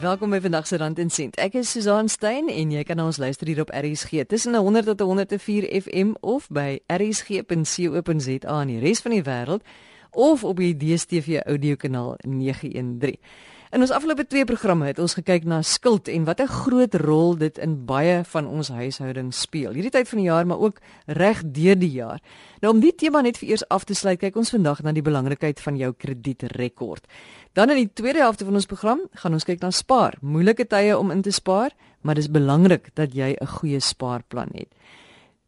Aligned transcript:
Welkom 0.00 0.30
by 0.30 0.40
vandag 0.40 0.66
se 0.66 0.76
Rand 0.76 0.98
en 0.98 1.10
Sent. 1.10 1.36
Ek 1.40 1.54
is 1.56 1.70
Susan 1.72 2.08
Stein 2.12 2.50
en 2.52 2.72
jy 2.74 2.82
kan 2.84 3.00
ons 3.00 3.16
luister 3.16 3.48
hier 3.48 3.62
op 3.62 3.70
RSG 3.72 4.26
tussen 4.28 4.52
100 4.54 4.84
tot 4.92 5.00
104 5.08 5.64
FM 5.72 6.10
of 6.20 6.50
by 6.52 6.82
rsg.co.za 6.92 8.58
in 8.60 8.72
die 8.74 8.80
res 8.82 9.00
van 9.00 9.14
die 9.16 9.22
wêreld 9.24 9.64
of 10.12 10.44
op 10.44 10.60
die 10.60 10.74
DStv 10.76 11.40
audiokanaal 11.46 12.18
913. 12.28 13.16
In 13.74 13.82
ons 13.82 13.90
afgelope 13.90 14.22
twee 14.30 14.46
programme 14.46 14.86
het 14.86 14.98
ons 15.02 15.16
gekyk 15.18 15.42
na 15.50 15.56
skuld 15.66 16.06
en 16.08 16.24
wat 16.24 16.40
'n 16.40 16.46
groot 16.46 16.94
rol 16.94 17.34
dit 17.36 17.58
in 17.58 17.84
baie 17.84 18.22
van 18.24 18.46
ons 18.46 18.68
huishoudings 18.68 19.40
speel. 19.40 19.72
Hierdie 19.72 19.90
tyd 19.90 20.08
van 20.08 20.18
die 20.18 20.26
jaar, 20.26 20.46
maar 20.46 20.58
ook 20.58 20.78
reg 21.06 21.42
deur 21.44 21.78
die 21.78 21.90
jaar. 21.90 22.20
Nou 22.60 22.74
om 22.74 22.80
die 22.80 22.94
tema 22.94 23.20
net 23.20 23.38
vir 23.38 23.48
eers 23.48 23.68
af 23.68 23.84
te 23.84 23.94
sluit, 23.94 24.18
kyk 24.18 24.36
ons 24.36 24.50
vandag 24.50 24.82
na 24.82 24.92
die 24.92 25.02
belangrikheid 25.02 25.60
van 25.60 25.76
jou 25.76 25.92
kredietrekord. 25.92 27.06
Dan 27.52 27.70
in 27.70 27.76
die 27.76 27.90
tweede 27.92 28.18
helfte 28.18 28.44
van 28.44 28.54
ons 28.54 28.66
program 28.66 29.00
gaan 29.12 29.32
ons 29.32 29.44
kyk 29.44 29.60
na 29.60 29.70
spaar. 29.70 30.14
Moeilike 30.20 30.66
tye 30.66 30.98
om 30.98 31.10
in 31.10 31.22
te 31.22 31.30
spaar, 31.30 31.70
maar 32.00 32.14
dis 32.14 32.30
belangrik 32.30 32.94
dat 32.94 33.14
jy 33.14 33.36
'n 33.40 33.46
goeie 33.46 33.80
spaarplan 33.80 34.50
het. 34.54 34.68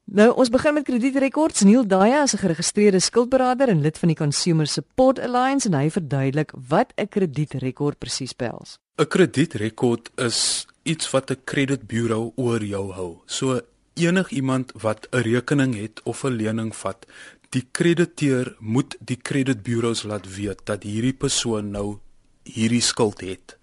Nou, 0.08 0.30
ons 0.40 0.48
begin 0.48 0.72
met 0.72 0.86
kredietrekords. 0.88 1.66
Neil 1.68 1.84
Daya 1.86 2.22
is 2.22 2.32
'n 2.32 2.40
geregistreerde 2.40 3.00
skuldberader 3.00 3.68
en 3.68 3.80
lid 3.80 3.98
van 3.98 4.08
die 4.08 4.16
Consumer 4.16 4.66
Support 4.66 5.18
Alliance 5.18 5.68
en 5.68 5.74
hy 5.74 5.90
verduidelik 5.90 6.52
wat 6.68 6.92
'n 6.96 7.08
kredietrekord 7.08 7.98
presies 7.98 8.36
behels. 8.36 8.78
'n 8.96 9.06
Kredietrekord 9.06 10.10
is 10.16 10.66
iets 10.82 11.10
wat 11.10 11.30
'n 11.30 11.40
kredietburo 11.44 12.32
oor 12.36 12.64
jou 12.64 12.92
hou. 12.92 13.20
So 13.26 13.60
enigiemand 13.94 14.72
wat 14.80 15.08
'n 15.10 15.16
rekening 15.16 15.74
het 15.74 16.00
of 16.02 16.24
'n 16.24 16.36
lening 16.36 16.76
vat, 16.76 17.06
die 17.48 17.68
krediteur 17.70 18.56
moet 18.58 18.96
die 19.00 19.18
kredietburo's 19.22 20.02
laat 20.02 20.34
weet 20.34 20.60
dat 20.64 20.82
hierdie 20.82 21.16
persoon 21.16 21.70
nou 21.70 21.98
hierdie 22.42 22.82
skuld 22.82 23.20
het. 23.20 23.58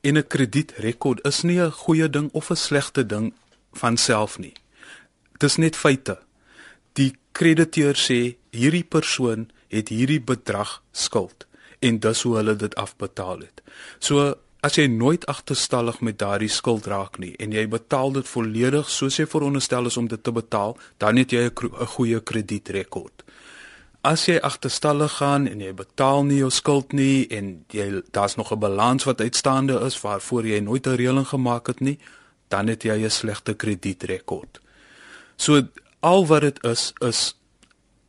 En 0.00 0.16
'n 0.16 0.26
kredietrekord 0.26 1.26
is 1.26 1.42
nie 1.42 1.60
'n 1.60 1.70
goeie 1.70 2.10
ding 2.10 2.28
of 2.32 2.50
'n 2.50 2.56
slegte 2.56 3.06
ding 3.06 3.32
van 3.72 3.96
self 3.96 4.38
nie 4.38 4.52
dis 5.38 5.56
net 5.56 5.76
feite. 5.76 6.18
Die 6.92 7.12
krediteur 7.32 7.94
sê 7.94 8.36
hierdie 8.50 8.84
persoon 8.84 9.50
het 9.68 9.92
hierdie 9.92 10.20
bedrag 10.20 10.80
skuld 10.92 11.46
en 11.84 12.00
dis 12.00 12.22
hoe 12.22 12.36
hulle 12.38 12.56
dit 12.56 12.74
afbetaal 12.80 13.44
het. 13.44 13.62
So 14.00 14.34
as 14.66 14.78
jy 14.78 14.86
nooit 14.90 15.26
agterstallig 15.30 16.00
met 16.00 16.18
daardie 16.18 16.50
skuld 16.50 16.88
raak 16.90 17.20
nie 17.22 17.34
en 17.42 17.52
jy 17.54 17.66
betaal 17.70 18.16
dit 18.16 18.28
volledig 18.28 18.88
soos 18.90 19.20
jy 19.20 19.26
veronderstel 19.30 19.90
is 19.90 19.98
om 20.00 20.08
dit 20.08 20.22
te 20.22 20.32
betaal, 20.32 20.76
dan 20.98 21.16
het 21.20 21.32
jy 21.32 21.50
'n 21.50 21.86
goeie 21.96 22.20
kredietrekord. 22.20 23.22
As 24.02 24.26
jy 24.26 24.38
agterstallig 24.38 25.18
gaan 25.18 25.46
en 25.46 25.60
jy 25.60 25.72
betaal 25.74 26.24
nie 26.24 26.38
jou 26.38 26.50
skuld 26.50 26.92
nie 26.92 27.26
en 27.28 27.64
jy 27.70 28.02
daar's 28.12 28.36
nog 28.36 28.52
'n 28.52 28.58
balans 28.58 29.04
wat 29.04 29.20
uitstaande 29.20 29.80
is 29.86 30.00
waarvoor 30.00 30.46
jy 30.46 30.60
nooit 30.60 30.86
'n 30.86 30.96
reëling 30.96 31.26
gemaak 31.26 31.66
het 31.66 31.80
nie, 31.80 31.98
dan 32.48 32.68
het 32.68 32.82
jy 32.82 33.04
'n 33.04 33.10
slegte 33.10 33.54
kredietrekord. 33.54 34.60
So 35.36 35.62
al 36.00 36.26
wat 36.26 36.40
dit 36.40 36.58
is 36.64 36.92
is 37.00 37.34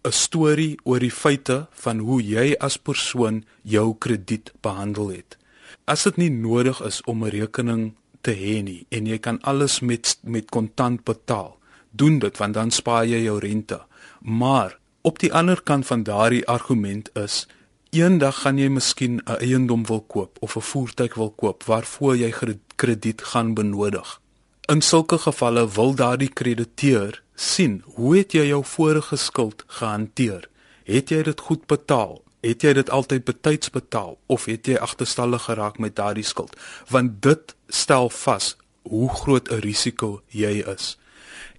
'n 0.07 0.11
storie 0.11 0.77
oor 0.83 0.99
die 0.99 1.11
feite 1.11 1.67
van 1.71 1.99
hoe 1.99 2.21
jy 2.23 2.55
as 2.59 2.77
persoon 2.77 3.43
jou 3.63 3.95
krediet 3.99 4.53
behandel 4.61 5.09
het. 5.09 5.37
As 5.85 6.03
dit 6.03 6.17
nie 6.17 6.29
nodig 6.29 6.81
is 6.81 7.01
om 7.03 7.23
'n 7.23 7.29
rekening 7.29 7.93
te 8.21 8.31
hê 8.31 8.63
nie 8.63 8.85
en 8.89 9.05
jy 9.05 9.17
kan 9.17 9.41
alles 9.41 9.79
met 9.79 10.17
met 10.23 10.49
kontant 10.49 11.03
betaal, 11.03 11.57
doen 11.91 12.19
dit 12.19 12.37
want 12.37 12.53
dan 12.53 12.71
spaar 12.71 13.05
jy 13.05 13.23
jou 13.23 13.39
rente. 13.39 13.81
Maar 14.21 14.77
op 15.01 15.19
die 15.19 15.33
ander 15.33 15.61
kant 15.61 15.85
van 15.85 16.03
daardie 16.03 16.47
argument 16.47 17.09
is 17.15 17.47
eendag 17.89 18.41
gaan 18.41 18.57
jy 18.57 18.69
miskien 18.69 19.21
'n 19.25 19.39
eiendom 19.39 19.85
wil 19.85 20.01
koop 20.01 20.37
of 20.39 20.55
'n 20.55 20.61
voertuig 20.61 21.13
wil 21.15 21.31
koop 21.31 21.63
waarvoor 21.63 22.15
jy 22.17 22.31
krediet 22.75 23.21
gaan 23.21 23.53
benodig. 23.53 24.21
In 24.67 24.81
sulke 24.81 25.15
gevalle 25.17 25.61
wil 25.71 25.93
daardie 25.95 26.27
krediteur 26.27 27.21
sien 27.39 27.77
hoe 27.95 28.17
het 28.17 28.33
jy 28.35 28.49
jou 28.49 28.65
vorige 28.67 29.15
skuld 29.15 29.63
gehanteer? 29.79 30.49
Het 30.83 31.13
jy 31.13 31.21
dit 31.23 31.43
goed 31.47 31.63
betaal? 31.71 32.17
Het 32.43 32.65
jy 32.67 32.73
dit 32.75 32.91
altyd 32.91 33.23
betyds 33.29 33.71
betaal 33.71 34.17
of 34.27 34.49
het 34.51 34.67
jy 34.67 34.75
agterstallig 34.75 35.47
geraak 35.47 35.79
met 35.79 35.95
daardie 35.95 36.27
skuld? 36.27 36.59
Want 36.91 37.21
dit 37.23 37.55
stel 37.71 38.11
vas 38.11 38.57
hoe 38.83 39.07
groot 39.09 39.47
'n 39.47 39.63
risiko 39.63 40.21
jy 40.27 40.59
is. 40.75 40.99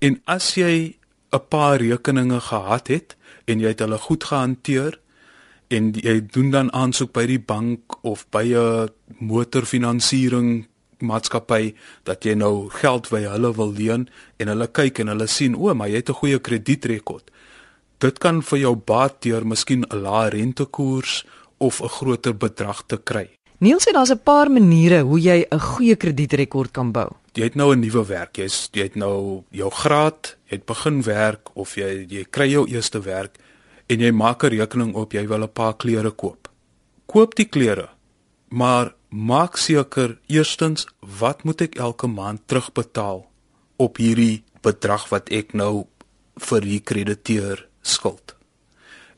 En 0.04 0.20
as 0.26 0.54
jy 0.60 0.98
'n 1.32 1.48
paar 1.48 1.80
rekeninge 1.80 2.40
gehad 2.40 2.88
het 2.88 3.16
en 3.46 3.60
jy 3.60 3.68
het 3.68 3.80
hulle 3.80 3.98
goed 3.98 4.24
gehanteer 4.24 5.00
en 5.68 5.92
jy 5.92 6.26
doen 6.26 6.50
dan 6.50 6.72
aansoek 6.72 7.12
by 7.12 7.26
die 7.26 7.40
bank 7.40 8.04
of 8.04 8.26
by 8.30 8.52
'n 8.52 8.88
motorfinansiering 9.18 10.67
maatskappy 11.00 11.74
dat 12.04 12.24
jy 12.24 12.34
nou 12.34 12.68
geld 12.68 13.08
by 13.10 13.22
hulle 13.22 13.52
wil 13.54 13.72
leen 13.72 14.08
en 14.38 14.48
hulle 14.48 14.66
kyk 14.66 14.98
en 14.98 15.08
hulle 15.08 15.26
sien 15.26 15.54
o, 15.54 15.74
maar 15.74 15.88
jy 15.88 15.96
het 15.96 16.10
'n 16.10 16.20
goeie 16.20 16.38
kredietrekord. 16.38 17.30
Dit 17.98 18.18
kan 18.18 18.42
vir 18.42 18.58
jou 18.58 18.76
baat 18.76 19.22
deur 19.22 19.46
miskien 19.46 19.84
'n 19.84 20.02
lae 20.02 20.30
rentekoers 20.30 21.24
of 21.58 21.80
'n 21.82 21.88
groter 21.88 22.34
bedrag 22.36 22.82
te 22.86 22.96
kry. 22.96 23.28
Niels 23.60 23.84
sê 23.84 23.92
daar's 23.92 24.10
'n 24.10 24.22
paar 24.22 24.50
maniere 24.50 25.02
hoe 25.02 25.20
jy 25.20 25.46
'n 25.50 25.60
goeie 25.60 25.96
kredietrekord 25.96 26.70
kan 26.70 26.92
bou. 26.92 27.10
Jy 27.32 27.42
het 27.42 27.54
nou 27.54 27.74
'n 27.74 27.80
nuwe 27.80 28.04
werk, 28.06 28.36
jy's 28.36 28.68
jy 28.72 28.82
het 28.82 28.94
nou 28.94 29.42
jou 29.50 29.70
graad, 29.70 30.36
jy 30.46 30.56
het 30.56 30.66
begin 30.66 31.02
werk 31.02 31.56
of 31.56 31.74
jy 31.74 32.06
jy 32.08 32.24
kry 32.30 32.50
jou 32.50 32.66
eerste 32.68 33.00
werk 33.00 33.38
en 33.88 34.00
jy 34.00 34.12
maak 34.12 34.44
'n 34.44 34.48
rekening 34.48 34.94
op 34.94 35.12
jy 35.12 35.26
wil 35.26 35.42
'n 35.42 35.52
paar 35.52 35.76
klere 35.76 36.10
koop. 36.10 36.48
Koop 37.06 37.34
die 37.34 37.48
klere. 37.48 37.88
Maar 38.48 38.94
maak 39.08 39.56
seker 39.56 40.18
eerstens 40.28 40.86
wat 41.00 41.44
moet 41.44 41.60
ek 41.64 41.78
elke 41.80 42.06
maand 42.06 42.44
terugbetaal 42.46 43.24
op 43.80 43.96
hierdie 43.96 44.44
bedrag 44.62 45.08
wat 45.08 45.30
ek 45.32 45.54
nou 45.56 45.86
vir 46.38 46.60
die 46.60 46.80
krediteur 46.80 47.64
skuld. 47.82 48.34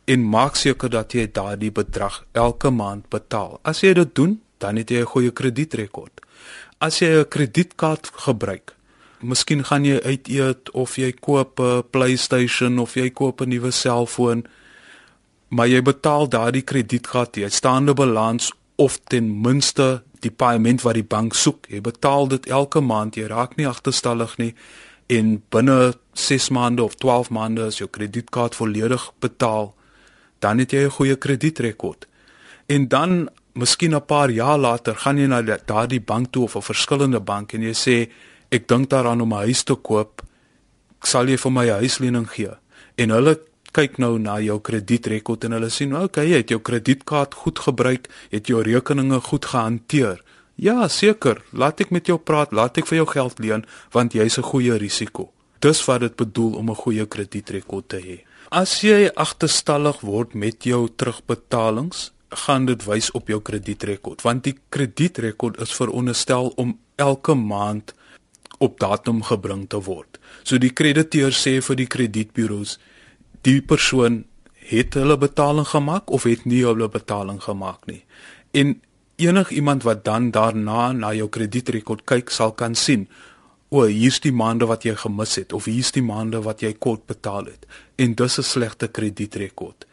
En 0.07 0.23
maak 0.27 0.57
seker 0.57 0.91
dat 0.91 1.15
jy 1.15 1.27
daardie 1.27 1.73
bedrag 1.75 2.25
elke 2.33 2.71
maand 2.71 3.09
betaal. 3.11 3.59
As 3.63 3.83
jy 3.83 3.93
dit 3.95 4.15
doen, 4.15 4.41
dan 4.59 4.77
het 4.77 4.91
jy 4.91 5.01
'n 5.01 5.13
goeie 5.13 5.31
kredietrekord. 5.31 6.21
As 6.81 7.01
jy 7.01 7.21
'n 7.21 7.29
kredietkaart 7.29 8.11
gebruik, 8.15 8.75
miskien 9.21 9.65
gaan 9.65 9.85
jy 9.85 10.01
uit 10.01 10.29
eet 10.29 10.71
of 10.71 10.97
jy 10.97 11.13
koop 11.13 11.61
'n 11.61 11.83
PlayStation 11.91 12.79
of 12.79 12.95
jy 12.95 13.11
koop 13.11 13.41
'n 13.41 13.49
nuwe 13.49 13.71
selfoon, 13.71 14.47
maar 15.49 15.67
jy 15.67 15.83
betaal 15.83 16.29
daardie 16.29 16.63
kredietkaart, 16.63 17.37
jy 17.37 17.49
staande 17.49 17.95
balans 17.95 18.53
of 18.81 18.97
ten 19.13 19.29
minste 19.45 20.03
die 20.25 20.33
paaiement 20.33 20.81
wat 20.83 20.97
die 20.97 21.05
bank 21.05 21.35
soek. 21.37 21.69
Jy 21.69 21.83
betaal 21.85 22.31
dit 22.33 22.47
elke 22.49 22.81
maand, 22.81 23.17
jy 23.17 23.29
raak 23.29 23.59
nie 23.59 23.69
agterstallig 23.69 24.39
nie 24.41 24.55
en 25.11 25.35
binne 25.51 25.93
6 26.15 26.51
maande 26.55 26.85
of 26.87 26.95
12 27.03 27.33
maande 27.35 27.67
as 27.67 27.81
jou 27.81 27.89
kredietkaart 27.91 28.55
volledig 28.55 29.09
betaal, 29.21 29.73
dan 30.39 30.63
het 30.63 30.73
jy 30.73 30.87
'n 30.87 30.97
goeie 30.97 31.17
kredietrekord. 31.17 32.07
En 32.69 32.89
dan 32.89 33.29
miskien 33.55 33.95
'n 33.95 34.07
paar 34.07 34.31
jaar 34.31 34.59
later 34.59 34.95
gaan 34.95 35.19
jy 35.19 35.27
na 35.27 35.43
daardie 35.43 36.01
bank 36.01 36.33
toe 36.33 36.45
of 36.45 36.57
'n 36.57 36.63
verskillende 36.63 37.21
bank 37.21 37.53
en 37.53 37.63
jy 37.63 37.75
sê 37.75 38.11
ek 38.51 38.69
dink 38.69 38.89
daaraan 38.91 39.21
om 39.21 39.33
'n 39.33 39.45
huis 39.47 39.63
te 39.63 39.75
koop. 39.75 40.23
Sal 41.03 41.29
jy 41.29 41.37
vir 41.37 41.53
my 41.53 41.67
'n 41.67 41.81
huislening 41.81 42.29
gee? 42.31 42.55
En 42.97 43.11
hulle 43.11 43.41
kyk 43.73 43.99
nou 43.99 44.19
na 44.19 44.39
jou 44.41 44.59
kredietrekord 44.61 45.45
en 45.45 45.53
hulle 45.53 45.71
sien, 45.71 45.95
"Oké, 45.95 46.05
okay, 46.05 46.27
jy 46.29 46.37
het 46.37 46.49
jou 46.49 46.61
kredietkaart 46.61 47.35
goed 47.35 47.59
gebruik, 47.59 48.09
het 48.31 48.47
jou 48.47 48.63
rekeninge 48.63 49.21
goed 49.21 49.45
gehanteer." 49.45 50.21
Ja, 50.57 50.89
seker. 50.89 51.43
Laat 51.53 51.81
ek 51.81 51.91
met 51.91 52.07
jou 52.07 52.19
praat, 52.19 52.53
laat 52.53 52.79
ek 52.79 52.87
vir 52.87 52.97
jou 52.97 53.07
geld 53.07 53.39
leen 53.39 53.65
want 53.93 54.13
jy's 54.13 54.39
'n 54.39 54.43
goeie 54.43 54.77
risiko. 54.77 55.33
Dis 55.61 55.85
wat 55.87 56.01
dit 56.01 56.17
bedoel 56.17 56.55
om 56.55 56.71
'n 56.71 56.75
goeie 56.75 57.07
kredietrekord 57.07 57.89
te 57.89 57.97
hê. 57.97 58.21
As 58.51 58.81
jy 58.81 59.11
agterstallig 59.15 60.01
word 60.01 60.35
met 60.35 60.65
jou 60.65 60.89
terugbetalings, 60.97 62.13
gaan 62.31 62.67
dit 62.67 62.85
wys 62.85 63.11
op 63.11 63.29
jou 63.29 63.41
kredietrekord 63.41 64.23
want 64.23 64.45
die 64.45 64.57
kredietrekord 64.69 65.61
is 65.61 65.73
veronderstel 65.75 66.53
om 66.57 66.79
elke 66.97 67.35
maand 67.35 67.95
op 68.59 68.79
datum 68.81 69.23
gebring 69.23 69.69
te 69.69 69.81
word. 69.81 70.19
So 70.45 70.59
die 70.59 70.73
krediteur 70.77 71.33
sê 71.33 71.61
vir 71.65 71.77
die 71.77 71.87
kredietburo's, 71.87 72.79
die 73.47 73.61
persoon 73.63 74.25
het 74.71 74.95
hulle 74.95 75.17
betaling 75.19 75.67
gemaak 75.67 76.11
of 76.11 76.27
het 76.29 76.45
nie 76.45 76.63
hulle 76.65 76.89
betaling 76.89 77.41
gemaak 77.43 77.87
nie. 77.87 78.05
En 78.53 78.81
enigiemand 79.17 79.83
wat 79.83 80.05
dan 80.05 80.31
daarna 80.31 80.93
na 80.93 81.13
jou 81.15 81.29
kredietrekord 81.29 82.05
kyk, 82.05 82.31
sal 82.31 82.53
kan 82.53 82.75
sien 82.75 83.09
o, 83.71 83.85
hier's 83.87 84.19
die 84.21 84.33
maande 84.35 84.67
wat 84.67 84.85
jy 84.85 84.97
gemis 84.99 85.37
het 85.39 85.53
of 85.53 85.69
hier's 85.71 85.93
die 85.95 86.03
maande 86.03 86.43
wat 86.43 86.63
jy 86.65 86.73
kort 86.75 87.07
betaal 87.07 87.47
het. 87.53 87.67
En 87.99 88.15
dis 88.15 88.39
'n 88.39 88.43
slegte 88.43 88.89
kredietrekord. 88.89 89.87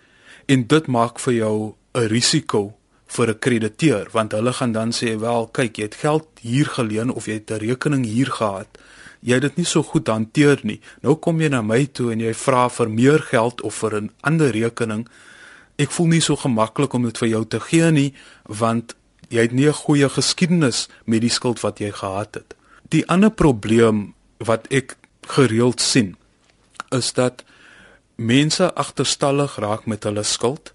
En 0.48 0.68
dit 0.68 0.88
maak 0.88 1.20
vir 1.20 1.34
jou 1.34 1.76
'n 1.94 2.08
risiko 2.08 2.74
vir 3.08 3.30
'n 3.30 3.40
krediteur 3.40 4.10
want 4.12 4.32
hulle 4.32 4.54
gaan 4.54 4.72
dan 4.72 4.92
sê 4.92 5.18
wel 5.20 5.48
kyk 5.48 5.78
jy 5.78 5.84
het 5.84 5.96
geld 5.96 6.28
hier 6.42 6.66
geleen 6.66 7.10
of 7.10 7.26
jy 7.26 7.34
het 7.34 7.52
'n 7.52 7.64
rekening 7.68 8.06
hier 8.06 8.32
gehad 8.32 8.68
jy 9.28 9.36
het 9.36 9.44
dit 9.44 9.58
nie 9.60 9.68
so 9.68 9.84
goed 9.84 10.08
hanteer 10.08 10.62
nie. 10.64 10.80
Nou 11.04 11.18
kom 11.20 11.42
jy 11.44 11.50
na 11.52 11.62
my 11.62 11.82
toe 11.92 12.14
en 12.14 12.22
jy 12.24 12.32
vra 12.34 12.70
vir 12.72 12.90
meer 12.90 13.20
geld 13.20 13.62
of 13.62 13.76
vir 13.84 14.02
'n 14.02 14.12
ander 14.22 14.52
rekening. 14.52 15.08
Ek 15.78 15.92
voel 15.92 16.08
nie 16.08 16.22
so 16.22 16.36
gemaklik 16.36 16.94
om 16.94 17.04
dit 17.04 17.18
vir 17.18 17.30
jou 17.30 17.46
te 17.46 17.60
gee 17.60 17.92
nie 17.92 18.14
want 18.48 18.96
Jy 19.28 19.42
het 19.42 19.52
nie 19.52 19.68
'n 19.68 19.74
goeie 19.74 20.10
geskiedenis 20.10 20.88
met 21.06 21.22
die 21.22 21.30
skuld 21.30 21.60
wat 21.60 21.80
jy 21.80 21.92
gehad 21.92 22.34
het. 22.34 22.56
Die 22.90 23.08
ander 23.08 23.32
probleem 23.32 24.14
wat 24.38 24.68
ek 24.68 24.98
gereeld 25.22 25.82
sien 25.82 26.16
is 26.90 27.14
dat 27.14 27.44
mense 28.16 28.74
agterstallig 28.74 29.56
raak 29.56 29.86
met 29.86 30.04
hulle 30.04 30.24
skuld 30.24 30.74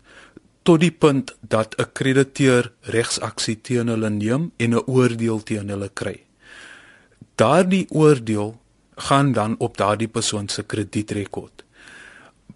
tot 0.63 0.81
die 0.81 0.91
punt 0.91 1.35
dat 1.41 1.75
'n 1.79 1.93
krediteur 1.93 2.73
regsaksie 2.81 3.61
teen 3.61 3.89
hulle 3.89 4.11
neem 4.11 4.53
en 4.57 4.75
'n 4.75 4.85
oordeel 4.87 5.43
teen 5.43 5.69
hulle 5.69 5.89
kry. 5.89 6.23
Daardie 7.35 7.87
oordeel 7.91 8.61
gaan 8.95 9.33
dan 9.33 9.55
op 9.59 9.77
daardie 9.77 10.09
persoon 10.09 10.49
se 10.49 10.63
kredietrekord. 10.63 11.65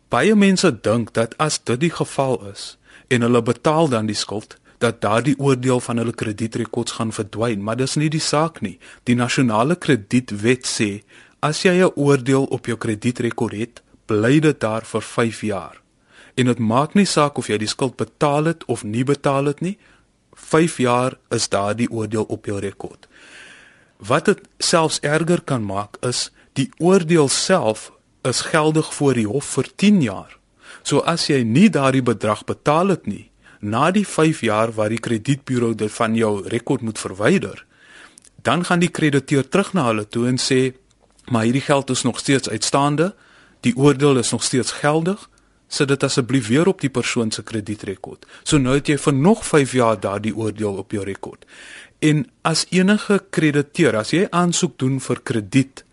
Baie 0.09 0.35
mense 0.35 0.71
dink 0.81 1.15
dat 1.15 1.35
as 1.39 1.59
dit 1.65 1.81
die 1.81 1.91
geval 1.91 2.37
is 2.53 2.77
en 3.09 3.23
hulle 3.23 3.43
betaal 3.43 3.89
dan 3.89 4.07
die 4.07 4.19
skuld, 4.19 4.59
dat 4.79 5.01
daardie 5.01 5.39
oordeel 5.39 5.81
van 5.81 5.97
hulle 5.97 6.13
kredietrekords 6.13 6.99
gaan 6.99 7.13
verdwyn, 7.13 7.63
maar 7.63 7.77
dis 7.77 7.97
nie 7.97 8.11
die 8.13 8.21
saak 8.21 8.61
nie. 8.61 8.77
Die 9.09 9.17
nasionale 9.17 9.77
kredietwet 9.77 10.69
sê 10.69 10.91
as 11.41 11.63
jy 11.65 11.81
'n 11.81 11.93
oordeel 11.97 12.45
op 12.45 12.67
jou 12.67 12.77
kredietrekord 12.77 13.57
het, 13.57 13.83
bly 14.07 14.41
dit 14.41 14.61
daar 14.61 14.85
vir 14.85 15.03
5 15.03 15.41
jaar 15.41 15.83
en 16.37 16.51
dit 16.51 16.59
maak 16.59 16.95
nie 16.95 17.07
saak 17.09 17.39
of 17.41 17.49
jy 17.49 17.57
die 17.59 17.71
skuld 17.71 17.97
betaal 17.97 18.45
het 18.53 18.65
of 18.73 18.85
nie 18.85 19.05
betaal 19.05 19.45
het 19.45 19.61
nie. 19.65 19.79
5 20.37 20.79
jaar 20.79 21.17
is 21.33 21.49
daardie 21.49 21.89
oordeel 21.91 22.25
op 22.29 22.47
jou 22.47 22.59
rekord. 22.61 23.09
Wat 23.99 24.25
dit 24.25 24.41
selfs 24.59 25.01
erger 25.01 25.41
kan 25.43 25.65
maak 25.65 25.97
is 26.05 26.31
die 26.53 26.71
oordeel 26.79 27.29
self 27.29 27.93
is 28.23 28.41
geldig 28.53 28.95
voor 28.95 29.15
die 29.15 29.27
hof 29.27 29.47
vir 29.57 29.69
10 29.77 30.01
jaar. 30.03 30.39
So 30.83 31.01
as 31.01 31.29
jy 31.31 31.43
nie 31.45 31.69
daardie 31.71 32.03
bedrag 32.03 32.45
betaal 32.45 32.95
het 32.95 33.07
nie, 33.07 33.31
na 33.61 33.91
die 33.91 34.07
5 34.07 34.43
jaar 34.45 34.73
wat 34.77 34.93
die 34.93 35.01
kredietburo 35.01 35.75
dit 35.75 35.93
van 35.93 36.15
jou 36.15 36.43
rekord 36.49 36.83
moet 36.83 36.99
verwyder, 36.99 37.65
dan 38.43 38.65
gaan 38.65 38.83
die 38.83 38.93
krediteur 38.93 39.49
terug 39.49 39.73
na 39.75 39.87
hulle 39.89 40.05
toe 40.09 40.27
en 40.29 40.39
sê, 40.39 40.75
"Maar 41.31 41.43
hierdie 41.45 41.67
geld 41.67 41.91
is 41.91 42.03
nog 42.03 42.19
steeds 42.19 42.49
uitstaande, 42.49 43.15
die 43.61 43.77
oordeel 43.77 44.19
is 44.19 44.31
nog 44.31 44.43
steeds 44.43 44.73
geldig." 44.73 45.29
sit 45.69 45.89
dit 45.89 46.03
asseblief 46.07 46.49
weer 46.49 46.69
op 46.71 46.81
die 46.81 46.91
persoon 46.91 47.31
se 47.31 47.43
kredietrekord. 47.43 48.27
So 48.47 48.59
nou 48.63 48.77
het 48.79 48.87
jy 48.91 48.99
vir 49.03 49.15
nog 49.15 49.45
5 49.47 49.73
jaar 49.73 50.01
daardie 50.01 50.35
oordeel 50.37 50.79
op 50.83 50.95
jou 50.95 51.05
rekord. 51.05 51.47
En 51.99 52.27
as 52.43 52.67
enige 52.71 53.21
krediteur, 53.31 53.97
as 53.97 54.13
jy 54.13 54.27
aansoek 54.31 54.79
doen 54.79 55.01
vir 55.01 55.21
krediet 55.23 55.85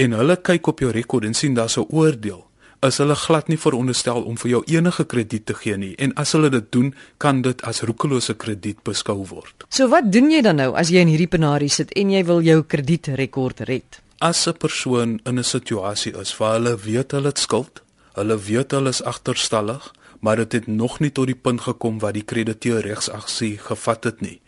en 0.00 0.16
hulle 0.16 0.36
kyk 0.36 0.70
op 0.72 0.80
jou 0.80 0.90
rekord 0.90 1.24
en 1.28 1.34
sien 1.34 1.54
daar's 1.54 1.76
'n 1.78 1.86
oordeel, 1.88 2.46
is 2.82 2.98
hulle 2.98 3.14
glad 3.14 3.48
nie 3.48 3.58
veronderstel 3.58 4.22
om 4.22 4.36
vir 4.38 4.50
jou 4.50 4.62
enige 4.66 5.04
krediet 5.04 5.46
te 5.46 5.54
gee 5.54 5.76
nie. 5.76 5.94
En 5.96 6.14
as 6.14 6.32
hulle 6.32 6.50
dit 6.50 6.72
doen, 6.72 6.94
kan 7.18 7.42
dit 7.42 7.62
as 7.62 7.82
roekelose 7.82 8.34
krediet 8.34 8.82
beskou 8.82 9.26
word. 9.26 9.64
So 9.68 9.88
wat 9.88 10.12
doen 10.12 10.30
jy 10.30 10.40
dan 10.40 10.56
nou 10.56 10.74
as 10.74 10.88
jy 10.88 11.00
in 11.00 11.08
hierdie 11.08 11.28
penarie 11.28 11.68
sit 11.68 11.92
en 11.92 12.10
jy 12.10 12.24
wil 12.24 12.40
jou 12.40 12.62
kredietrekord 12.62 13.60
red? 13.60 14.00
As 14.18 14.46
'n 14.46 14.52
persoon 14.52 15.20
in 15.24 15.38
'n 15.38 15.44
situasie 15.44 16.16
is 16.20 16.36
waar 16.36 16.52
hulle 16.52 16.76
weet 16.76 17.12
hulle 17.12 17.26
het 17.26 17.38
skuld, 17.38 17.82
Hulle 18.18 18.36
weet 18.42 18.74
hulle 18.74 18.90
is 18.90 19.02
agterstallig, 19.06 19.92
maar 20.20 20.36
dit 20.36 20.52
het 20.52 20.66
nog 20.66 20.98
nie 21.00 21.12
tot 21.14 21.30
die 21.30 21.38
punt 21.38 21.62
gekom 21.64 22.00
waar 22.02 22.12
die 22.12 22.26
krediteur 22.26 22.82
regsaksie 22.84 23.54
gevat 23.58 24.04
het 24.04 24.20
nie. 24.20 24.40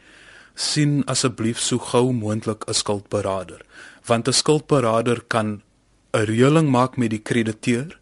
Sien 0.55 1.03
asseblief 1.07 1.61
so 1.61 1.79
gou 1.79 2.13
moontlik 2.13 2.65
'n 2.69 2.75
skuldberader, 2.75 3.61
want 4.07 4.29
'n 4.29 4.33
skuldberader 4.33 5.21
kan 5.29 5.63
'n 6.15 6.27
reëling 6.27 6.71
maak 6.71 6.97
met 6.97 7.11
die 7.11 7.23
krediteur 7.23 7.99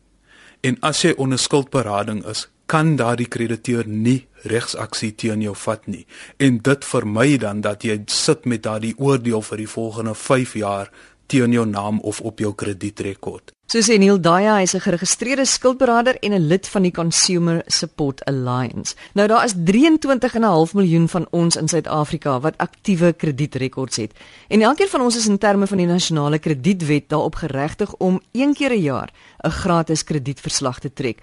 en 0.63 0.77
as 0.83 1.03
jy 1.03 1.15
onder 1.17 1.39
skuldberading 1.39 2.27
is, 2.27 2.49
kan 2.71 2.97
daardie 2.97 3.27
krediteur 3.27 3.87
nie 3.87 4.29
regsaksie 4.47 5.11
teen 5.19 5.43
jou 5.43 5.55
vat 5.59 5.87
nie. 5.91 6.05
En 6.39 6.61
dit 6.63 6.85
vermy 6.85 7.37
dan 7.43 7.61
dat 7.61 7.83
jy 7.85 7.97
sit 8.07 8.47
met 8.47 8.63
daardie 8.63 8.95
oordeel 8.99 9.43
vir 9.43 9.65
die 9.65 9.69
volgende 9.69 10.15
5 10.15 10.55
jaar 10.55 10.91
teen 11.31 11.55
jou 11.55 11.67
naam 11.67 12.01
of 12.01 12.21
op 12.21 12.39
jou 12.43 12.53
kredietrekord. 12.55 13.53
So 13.71 13.79
sê 13.87 14.01
Neil 14.03 14.19
Daya, 14.19 14.59
is 14.59 14.75
'n 14.75 14.81
geregistreerde 14.81 15.45
skuldberader 15.45 16.19
en 16.19 16.33
'n 16.33 16.47
lid 16.47 16.69
van 16.69 16.83
die 16.83 16.91
Consumer 16.91 17.63
Support 17.67 18.25
Alliance. 18.25 18.95
Nou 19.15 19.29
daar 19.29 19.45
is 19.45 19.55
23,5 19.55 20.75
miljoen 20.75 21.09
van 21.09 21.27
ons 21.31 21.57
in 21.57 21.69
Suid-Afrika 21.69 22.41
wat 22.41 22.59
aktiewe 22.59 23.13
kredietrekords 23.13 23.97
het. 23.97 24.13
En 24.49 24.61
elkeen 24.61 24.89
van 24.89 25.01
ons 25.01 25.17
is 25.17 25.27
in 25.27 25.39
terme 25.39 25.67
van 25.67 25.77
die 25.77 25.87
nasionale 25.87 26.39
kredietwet 26.39 27.09
daarop 27.09 27.35
geregtig 27.35 27.95
om 27.95 28.21
een 28.33 28.55
keer 28.55 28.71
'n 28.71 28.83
jaar 28.83 29.11
'n 29.45 29.51
gratis 29.51 30.05
kredietverslag 30.05 30.79
te 30.79 30.93
trek. 30.93 31.23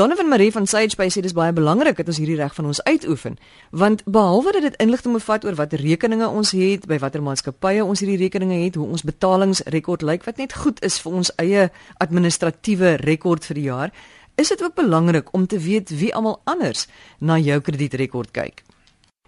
Donovan 0.00 0.28
Marie 0.28 0.52
van 0.52 0.66
Sage 0.66 0.96
Bay 0.96 1.10
sê 1.12 1.20
dis 1.20 1.34
baie 1.36 1.52
belangrik 1.52 1.98
dat 1.98 2.08
ons 2.08 2.16
hierdie 2.16 2.38
reg 2.38 2.54
van 2.56 2.70
ons 2.70 2.78
uitoefen, 2.86 3.34
want 3.76 4.00
behalwe 4.08 4.54
dat 4.56 4.64
dit 4.64 4.78
inligting 4.80 5.12
bevat 5.12 5.44
oor 5.44 5.58
watter 5.58 5.82
rekeninge 5.84 6.24
ons 6.24 6.54
het, 6.56 6.86
by 6.88 6.96
watter 7.02 7.20
maatskappye 7.20 7.84
ons 7.84 8.00
hierdie 8.00 8.16
rekeninge 8.22 8.62
het, 8.62 8.78
hoe 8.80 8.88
ons 8.88 9.04
betalingsrekord 9.04 10.06
lyk 10.08 10.24
wat 10.24 10.40
net 10.40 10.56
goed 10.56 10.80
is 10.88 10.96
vir 11.04 11.18
ons 11.20 11.32
eie 11.44 11.68
administratiewe 12.00 12.94
rekord 13.04 13.44
vir 13.50 13.60
die 13.60 13.66
jaar, 13.68 13.92
is 14.40 14.48
dit 14.48 14.64
ook 14.64 14.78
belangrik 14.80 15.28
om 15.36 15.44
te 15.44 15.60
weet 15.60 15.92
wie 15.92 16.14
almal 16.16 16.40
anders 16.48 16.86
na 17.20 17.36
jou 17.36 17.60
kredietrekord 17.60 18.32
kyk. 18.32 18.64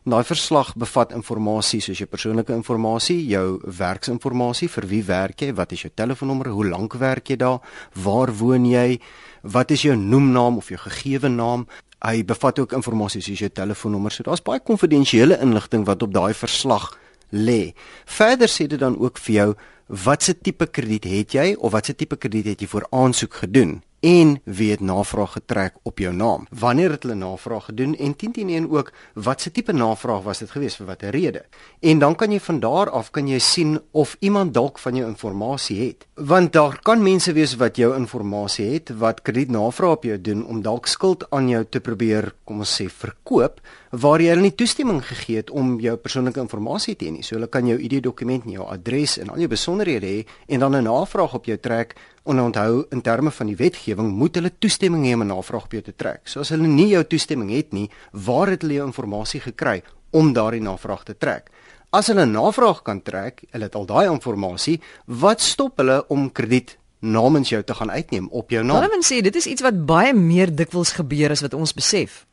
Daai 0.02 0.24
verslag 0.26 0.72
bevat 0.74 1.12
inligting 1.14 1.78
soos 1.78 2.00
jou 2.00 2.08
persoonlike 2.10 2.50
inligting, 2.56 3.20
jou 3.30 3.60
werksinligting, 3.62 4.72
vir 4.72 4.86
wie 4.90 5.02
werk 5.06 5.44
jy, 5.44 5.52
wat 5.54 5.76
is 5.76 5.84
jou 5.84 5.92
telefoonnommer, 5.94 6.48
hoe 6.50 6.64
lank 6.66 6.96
werk 6.98 7.30
jy 7.30 7.36
daar, 7.38 7.60
waar 7.94 8.32
woon 8.34 8.66
jy, 8.66 8.98
wat 9.42 9.70
is 9.70 9.82
jou 9.82 9.96
noemnaam 9.96 10.56
of 10.56 10.68
jou 10.68 10.78
gegeewe 10.80 11.28
naam? 11.28 11.66
Hy 12.02 12.24
bevat 12.26 12.58
ook 12.58 12.72
inligting 12.72 13.22
soos 13.22 13.38
jou 13.44 13.50
telefoonnommer. 13.50 14.10
So 14.10 14.26
daar's 14.26 14.42
baie 14.42 14.60
konfidensiële 14.60 15.38
inligting 15.42 15.86
wat 15.86 16.02
op 16.02 16.14
daai 16.14 16.34
verslag 16.34 16.92
lê. 17.30 17.74
Verder 18.06 18.48
sê 18.48 18.66
dit 18.66 18.80
dan 18.80 18.98
ook 18.98 19.18
vir 19.18 19.34
jou 19.34 19.48
watse 19.86 20.34
tipe 20.40 20.66
krediet 20.66 21.04
het 21.04 21.34
jy 21.36 21.52
of 21.58 21.72
watse 21.72 21.94
tipe 21.94 22.16
krediet 22.16 22.52
het 22.54 22.60
jy 22.60 22.68
voor 22.68 22.86
aansoek 22.90 23.42
gedoen? 23.44 23.82
En 24.02 24.40
wie 24.44 24.70
het 24.70 24.80
navraag 24.80 25.32
getrek 25.32 25.74
op 25.82 25.98
jou 25.98 26.10
naam. 26.14 26.46
Wanneer 26.50 26.90
het 26.90 27.02
hulle 27.02 27.14
navraag 27.14 27.64
gedoen 27.64 27.94
en 27.96 28.14
101 28.18 28.70
ook 28.70 28.92
watse 29.14 29.50
tipe 29.50 29.72
navraag 29.72 30.22
was 30.22 30.38
dit 30.42 30.50
geweest 30.50 30.76
vir 30.76 30.86
watter 30.86 31.10
rede? 31.14 31.44
En 31.80 31.98
dan 31.98 32.14
kan 32.14 32.32
jy 32.34 32.40
van 32.40 32.60
daar 32.60 32.90
af 32.90 33.10
kan 33.10 33.28
jy 33.28 33.38
sien 33.38 33.78
of 33.90 34.16
iemand 34.18 34.54
dalk 34.54 34.78
van 34.78 34.96
jou 34.96 35.06
inligting 35.06 35.78
het. 35.78 36.06
Want 36.14 36.52
daar 36.52 36.78
kan 36.82 37.02
mense 37.02 37.32
wees 37.32 37.54
wat 37.56 37.76
jou 37.76 37.94
inligting 37.94 38.72
het 38.72 38.90
wat 38.98 39.22
kredietnavraag 39.22 39.90
op 39.96 40.04
jou 40.04 40.20
doen 40.20 40.46
om 40.46 40.62
dalk 40.62 40.86
skuld 40.86 41.30
aan 41.30 41.48
jou 41.48 41.64
te 41.64 41.80
probeer, 41.80 42.34
kom 42.44 42.58
ons 42.58 42.74
sê, 42.80 42.88
verkoop 42.90 43.60
waar 43.92 44.22
jy 44.24 44.30
hulle 44.32 44.46
nie 44.46 44.54
toestemming 44.56 45.02
gegee 45.04 45.42
het 45.42 45.50
om 45.52 45.74
jou 45.80 45.92
persoonlike 46.00 46.40
inligting 46.40 46.96
te 46.96 47.04
hê 47.04 47.10
nie. 47.12 47.22
So 47.22 47.36
hulle 47.36 47.48
kan 47.52 47.66
jou 47.68 47.76
ID-dokument 47.76 48.46
en 48.48 48.54
jou 48.54 48.64
adres 48.72 49.18
en 49.20 49.28
al 49.34 49.42
jou 49.44 49.48
besonderhede 49.52 50.08
hê 50.08 50.22
en 50.48 50.60
dan 50.60 50.76
'n 50.76 50.84
navraag 50.84 51.34
op 51.34 51.44
jou 51.44 51.58
trek 51.58 51.94
onthou 52.38 52.86
in 52.90 53.02
terme 53.02 53.30
van 53.30 53.46
die 53.46 53.56
wetgewing 53.56 54.08
moet 54.08 54.34
hulle 54.34 54.50
toestemming 54.58 55.04
hê 55.04 55.14
om 55.14 55.22
'n 55.22 55.26
navraag 55.26 55.64
op 55.64 55.72
jou 55.72 55.82
te 55.82 55.92
trek. 55.96 56.20
So 56.24 56.40
as 56.40 56.48
hulle 56.48 56.66
nie 56.66 56.88
jou 56.88 57.04
toestemming 57.04 57.50
het 57.50 57.72
nie, 57.72 57.90
waar 58.12 58.48
het 58.48 58.62
hulle 58.62 58.74
jou 58.74 58.86
inligting 58.86 59.40
gekry 59.40 59.82
om 60.10 60.32
daardie 60.32 60.62
navraag 60.62 61.04
te 61.04 61.14
trek? 61.18 61.50
As 61.90 62.06
hulle 62.06 62.24
'n 62.24 62.32
navraag 62.32 62.82
kan 62.82 63.02
trek, 63.02 63.44
hulle 63.50 63.64
het 63.64 63.74
al 63.74 63.86
daai 63.86 64.08
inligting, 64.08 64.80
wat 65.06 65.40
stop 65.40 65.76
hulle 65.76 66.08
om 66.08 66.32
krediet 66.32 66.78
namens 67.00 67.48
jou 67.48 67.62
te 67.62 67.74
gaan 67.74 67.90
uitneem 67.90 68.28
op 68.30 68.50
jou 68.50 68.64
naam? 68.64 68.76
Hulle 68.76 68.88
sê 69.02 69.20
dit 69.20 69.36
is 69.36 69.46
iets 69.46 69.62
wat 69.62 69.86
baie 69.86 70.14
meer 70.14 70.54
dikwels 70.54 70.92
gebeur 70.92 71.30
as 71.30 71.40
wat 71.40 71.54
ons 71.54 71.74
besef. 71.74 72.26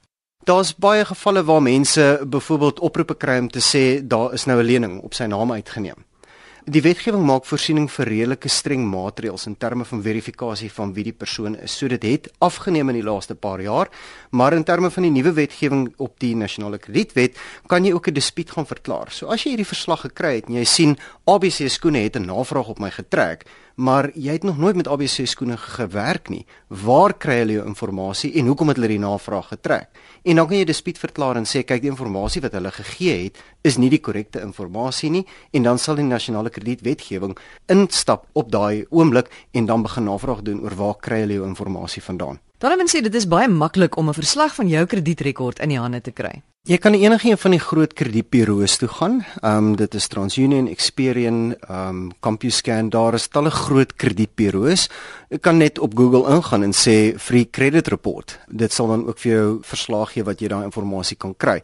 Daar's 0.50 0.76
baie 0.76 1.06
gevalle 1.06 1.44
waar 1.44 1.62
mense 1.62 2.22
byvoorbeeld 2.26 2.80
oproepe 2.80 3.14
kry 3.22 3.38
om 3.38 3.50
te 3.54 3.62
sê 3.62 3.82
daar 4.02 4.34
is 4.34 4.46
nou 4.50 4.58
'n 4.60 4.66
lening 4.66 5.02
op 5.02 5.14
sy 5.14 5.24
naam 5.24 5.52
uitgeneem. 5.52 6.09
Die 6.70 6.84
wetgewing 6.86 7.24
maak 7.26 7.48
voorsiening 7.50 7.88
vir 7.90 8.06
redelike 8.12 8.50
streng 8.54 8.84
maatreëls 8.92 9.48
in 9.50 9.56
terme 9.58 9.88
van 9.90 10.04
verifikasie 10.06 10.68
van 10.70 10.92
wie 10.94 11.08
die 11.08 11.16
persoon 11.18 11.56
is. 11.58 11.74
So 11.74 11.90
dit 11.90 12.04
het 12.06 12.28
afgeneem 12.46 12.92
in 12.92 13.00
die 13.00 13.08
laaste 13.08 13.34
paar 13.34 13.64
jaar, 13.64 13.90
maar 14.30 14.54
in 14.54 14.68
terme 14.68 14.92
van 14.94 15.08
die 15.08 15.14
nuwe 15.16 15.32
wetgewing 15.40 15.88
op 15.98 16.20
die 16.22 16.36
nasionale 16.38 16.78
kredietwet 16.78 17.40
kan 17.66 17.86
jy 17.86 17.94
ook 17.96 18.10
'n 18.10 18.14
dispuut 18.14 18.52
gaan 18.52 18.70
verklaar. 18.70 19.10
So 19.10 19.34
as 19.34 19.44
jy 19.44 19.56
hierdie 19.56 19.74
verslag 19.74 20.02
gekry 20.02 20.36
het 20.36 20.50
en 20.50 20.62
jy 20.62 20.66
sien 20.66 20.98
ABC 21.26 21.70
skoene 21.70 22.04
het 22.04 22.18
'n 22.18 22.30
navraag 22.30 22.70
op 22.70 22.80
my 22.80 22.92
getrek, 22.92 23.46
maar 23.76 24.12
jy 24.14 24.32
het 24.32 24.44
nog 24.44 24.58
nooit 24.58 24.76
met 24.76 24.88
ABC 24.88 25.26
skoene 25.26 25.58
gewerk 25.58 26.30
nie. 26.30 26.46
Waar 26.68 27.14
kry 27.14 27.40
hulle 27.40 27.54
jou 27.54 27.66
inligting 27.66 28.34
en 28.36 28.46
hoekom 28.46 28.68
het 28.68 28.78
hulle 28.78 28.88
die 28.88 29.00
navraag 29.00 29.48
getrek? 29.48 29.88
En 30.24 30.36
dan 30.36 30.48
kan 30.48 30.58
jy 30.58 30.66
dispuut 30.66 30.98
verklaar 31.00 31.38
en 31.38 31.46
sê 31.46 31.64
kyk 31.64 31.82
die 31.82 31.90
inligting 31.90 32.42
wat 32.42 32.52
hulle 32.52 32.72
gegee 32.72 33.24
het 33.24 33.38
is 33.62 33.78
nie 33.78 33.90
die 33.90 34.00
korrekte 34.00 34.42
inligting 34.42 35.12
nie 35.12 35.26
en 35.52 35.64
dan 35.64 35.78
sal 35.78 35.96
die 36.00 36.08
nasionale 36.08 36.50
kredietwetgewing 36.50 37.38
instap 37.68 38.26
op 38.34 38.52
daai 38.52 38.86
oomblik 38.90 39.32
en 39.52 39.66
dan 39.66 39.84
begin 39.84 40.04
navraag 40.04 40.42
doen 40.42 40.62
oor 40.64 40.76
waar 40.76 40.96
kry 41.00 41.24
hulle 41.24 41.40
jou 41.40 41.48
inligting 41.48 42.04
vandaan. 42.04 42.40
Donovan 42.60 42.88
sê 42.92 43.02
dit 43.02 43.16
is 43.16 43.28
baie 43.28 43.48
maklik 43.48 43.98
om 43.98 44.10
'n 44.10 44.14
verslag 44.14 44.56
van 44.56 44.68
jou 44.68 44.86
kredietrekord 44.86 45.60
in 45.60 45.70
die 45.70 45.80
hande 45.80 46.02
te 46.02 46.12
kry. 46.12 46.42
Jy 46.68 46.78
kan 46.78 46.94
enige 46.94 47.30
een 47.30 47.38
van 47.38 47.54
die 47.56 47.60
groot 47.60 47.94
kredietburo's 47.98 48.76
toe 48.78 48.88
gaan. 48.92 49.22
Ehm 49.42 49.58
um, 49.58 49.76
dit 49.76 49.94
is 49.96 50.08
TransUnion, 50.08 50.68
Experian, 50.68 51.56
ehm 51.56 51.88
um, 51.88 52.12
CompuScan, 52.20 52.90
daar 52.90 53.14
is 53.14 53.28
talle 53.28 53.50
groot 53.50 53.96
kredietburo's. 53.96 54.90
Jy 55.30 55.40
kan 55.40 55.58
net 55.58 55.80
op 55.80 55.98
Google 55.98 56.36
ingaan 56.36 56.64
en 56.64 56.74
sê 56.74 57.18
free 57.18 57.50
credit 57.50 57.88
report. 57.88 58.40
Dit 58.48 58.74
sal 58.74 58.88
dan 58.88 59.08
ook 59.08 59.18
vir 59.20 59.32
jou 59.32 59.60
verslag 59.64 60.12
gee 60.14 60.24
wat 60.24 60.42
jy 60.42 60.48
daai 60.48 60.70
inligting 60.70 61.20
kan 61.20 61.36
kry. 61.38 61.62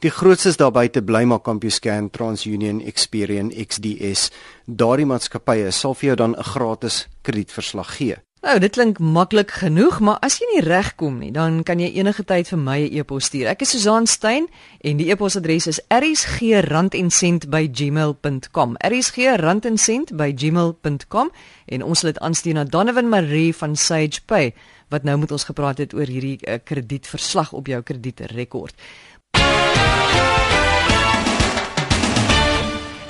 Die 0.00 0.10
grootstes 0.10 0.56
daar 0.56 0.72
buite 0.72 1.02
bly 1.02 1.24
maar 1.24 1.40
CompuScan, 1.40 2.10
TransUnion, 2.10 2.80
Experian, 2.80 3.50
XDS. 3.50 4.30
Daardie 4.64 5.06
maatskappye 5.06 5.70
sal 5.70 5.94
vir 5.94 6.06
jou 6.08 6.16
dan 6.16 6.34
'n 6.34 6.42
gratis 6.42 7.06
kredietverslag 7.22 7.96
gee. 7.96 8.27
Nou, 8.38 8.54
dit 8.62 8.70
klink 8.70 9.00
maklik 9.02 9.50
genoeg, 9.50 9.96
maar 9.98 10.22
as 10.22 10.38
jy 10.38 10.46
nie 10.52 10.60
regkom 10.62 11.18
nie, 11.18 11.34
dan 11.34 11.66
kan 11.66 11.82
jy 11.82 11.90
enige 11.98 12.22
tyd 12.22 12.46
vir 12.46 12.58
my 12.58 12.86
'n 12.86 12.94
e-pos 13.00 13.24
stuur. 13.24 13.50
Ek 13.50 13.62
is 13.62 13.70
Susan 13.70 14.06
Stein 14.06 14.46
en 14.80 14.96
die 14.96 15.10
e-posadres 15.10 15.66
is 15.66 15.80
rsg@gmail.com. 15.90 18.76
rsg@gmail.com 18.78 21.30
en 21.66 21.82
ons 21.82 21.98
sal 21.98 22.12
dit 22.12 22.20
aanstuur 22.20 22.54
na 22.54 22.64
Donovan 22.64 23.08
Marie 23.08 23.54
van 23.54 23.76
Sage 23.76 24.20
Pay 24.26 24.54
wat 24.88 25.02
nou 25.02 25.18
met 25.18 25.32
ons 25.32 25.44
gepraat 25.44 25.78
het 25.78 25.94
oor 25.94 26.06
hierdie 26.06 26.38
uh, 26.46 26.54
kredietverslag 26.64 27.52
op 27.52 27.66
jou 27.66 27.82
kredietrekord. 27.82 28.74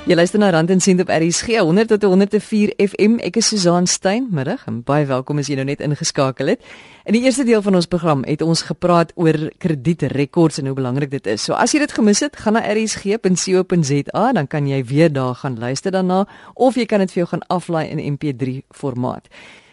Jy 0.09 0.15
luister 0.17 0.41
na 0.41 0.47
Rand 0.49 0.71
en 0.73 0.79
Sent 0.81 1.03
op 1.03 1.11
RSG 1.13 1.59
100 1.61 1.91
tot 1.91 2.03
104 2.09 2.71
FM. 2.81 3.19
Ek 3.21 3.35
is 3.37 3.51
Susan 3.51 3.85
Stein. 3.85 4.23
Middag 4.33 4.63
en 4.65 4.79
baie 4.81 5.05
welkom 5.05 5.37
as 5.37 5.51
jy 5.51 5.59
nou 5.59 5.67
net 5.69 5.83
ingeskakel 5.85 6.49
het. 6.49 6.63
In 7.05 7.13
die 7.13 7.21
eerste 7.27 7.45
deel 7.45 7.61
van 7.61 7.77
ons 7.77 7.85
program 7.85 8.23
het 8.25 8.41
ons 8.41 8.63
gepraat 8.65 9.13
oor 9.13 9.37
kredietrekords 9.61 10.57
en 10.63 10.71
hoe 10.71 10.73
belangrik 10.81 11.13
dit 11.13 11.29
is. 11.29 11.45
So 11.45 11.53
as 11.53 11.77
jy 11.77 11.83
dit 11.85 11.93
gemis 11.93 12.23
het, 12.25 12.41
gaan 12.41 12.57
na 12.57 12.65
rsg.co.za, 12.73 14.25
dan 14.33 14.49
kan 14.49 14.65
jy 14.65 14.81
weer 14.89 15.13
daar 15.13 15.37
gaan 15.43 15.61
luister 15.61 15.93
daarna 15.93 16.23
of 16.55 16.81
jy 16.81 16.89
kan 16.89 17.05
dit 17.05 17.13
vir 17.13 17.27
jou 17.27 17.29
gaan 17.35 17.45
aflaai 17.59 17.85
in 17.93 18.01
MP3 18.17 18.63
formaat. 18.73 19.29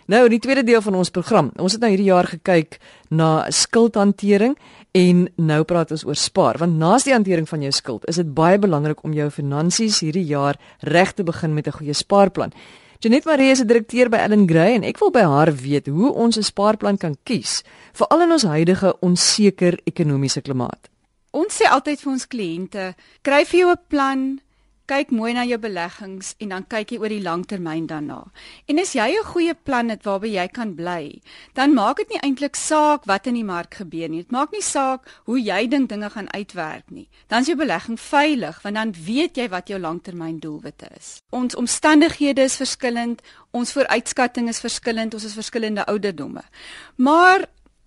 Nou 0.06 0.22
in 0.28 0.36
die 0.36 0.42
tweede 0.42 0.62
deel 0.62 0.82
van 0.84 0.94
ons 0.94 1.10
program. 1.10 1.48
Ons 1.58 1.74
het 1.74 1.82
nou 1.82 1.90
hierdie 1.90 2.12
jaar 2.12 2.28
gekyk 2.30 2.78
na 3.10 3.48
skuldhantering 3.50 4.54
en 4.94 5.24
nou 5.34 5.62
praat 5.66 5.90
ons 5.90 6.04
oor 6.06 6.18
spaar 6.18 6.60
want 6.62 6.78
naas 6.78 7.04
die 7.08 7.14
hantering 7.14 7.48
van 7.50 7.64
jou 7.66 7.72
skuld 7.74 8.06
is 8.10 8.20
dit 8.22 8.28
baie 8.34 8.58
belangrik 8.58 9.02
om 9.04 9.16
jou 9.16 9.26
finansies 9.34 9.98
hierdie 10.04 10.24
jaar 10.28 10.60
reg 10.86 11.12
te 11.18 11.26
begin 11.26 11.54
met 11.54 11.66
'n 11.66 11.78
goeie 11.78 11.94
spaarplan. 11.94 12.52
Janet 13.00 13.24
Marie 13.24 13.50
is 13.50 13.60
'n 13.60 13.66
direkteur 13.66 14.08
by 14.08 14.16
Allen 14.16 14.48
Gray 14.48 14.74
en 14.74 14.84
ek 14.84 14.98
wil 14.98 15.10
by 15.10 15.22
haar 15.22 15.52
weet 15.54 15.86
hoe 15.86 16.12
ons 16.12 16.36
'n 16.36 16.42
spaarplan 16.42 16.98
kan 16.98 17.16
kies 17.24 17.62
veral 17.92 18.22
in 18.22 18.32
ons 18.32 18.42
huidige 18.42 18.96
onseker 19.00 19.78
ekonomiese 19.84 20.40
klimaat. 20.40 20.88
Ons 21.32 21.62
sê 21.62 21.68
altyd 21.68 22.00
vir 22.00 22.12
ons 22.12 22.26
kliënte, 22.26 22.94
kry 23.22 23.44
vir 23.44 23.60
jou 23.60 23.70
'n 23.70 23.80
plan 23.88 24.40
kyk 24.86 25.10
mooi 25.10 25.32
na 25.34 25.44
jou 25.44 25.58
beleggings 25.58 26.34
en 26.42 26.54
dan 26.54 26.66
kyk 26.66 26.92
jy 26.94 26.98
oor 27.02 27.12
die 27.12 27.22
langtermyn 27.22 27.86
daarna. 27.90 28.24
En 28.70 28.78
as 28.78 28.94
jy 28.94 29.08
'n 29.18 29.24
goeie 29.24 29.54
plan 29.54 29.88
het 29.88 30.04
waarby 30.04 30.28
jy 30.34 30.48
kan 30.48 30.74
bly, 30.74 31.20
dan 31.54 31.74
maak 31.74 31.96
dit 31.96 32.08
nie 32.08 32.20
eintlik 32.22 32.56
saak 32.56 33.04
wat 33.04 33.26
in 33.26 33.34
die 33.34 33.44
mark 33.44 33.74
gebeur 33.74 34.08
nie. 34.08 34.22
Dit 34.22 34.30
maak 34.30 34.52
nie 34.52 34.62
saak 34.62 35.06
hoe 35.24 35.40
jy 35.40 35.68
dink 35.68 35.88
dinge 35.88 36.10
gaan 36.10 36.32
uitwerk 36.32 36.90
nie. 36.90 37.08
Dan 37.28 37.40
is 37.40 37.46
jou 37.46 37.56
belegging 37.56 38.00
veilig 38.00 38.62
want 38.62 38.74
dan 38.74 38.94
weet 39.06 39.36
jy 39.36 39.48
wat 39.48 39.68
jou 39.68 39.78
langtermyn 39.78 40.38
doelwitte 40.38 40.88
is. 40.96 41.20
Ons 41.30 41.54
omstandighede 41.54 42.42
is 42.42 42.56
verskillend, 42.56 43.22
ons 43.50 43.72
vooruitskatting 43.72 44.48
is 44.48 44.60
verskillend, 44.60 45.14
ons 45.14 45.24
is 45.24 45.34
verskillende 45.34 45.86
ouderdomme. 45.86 46.42
Maar 46.96 47.46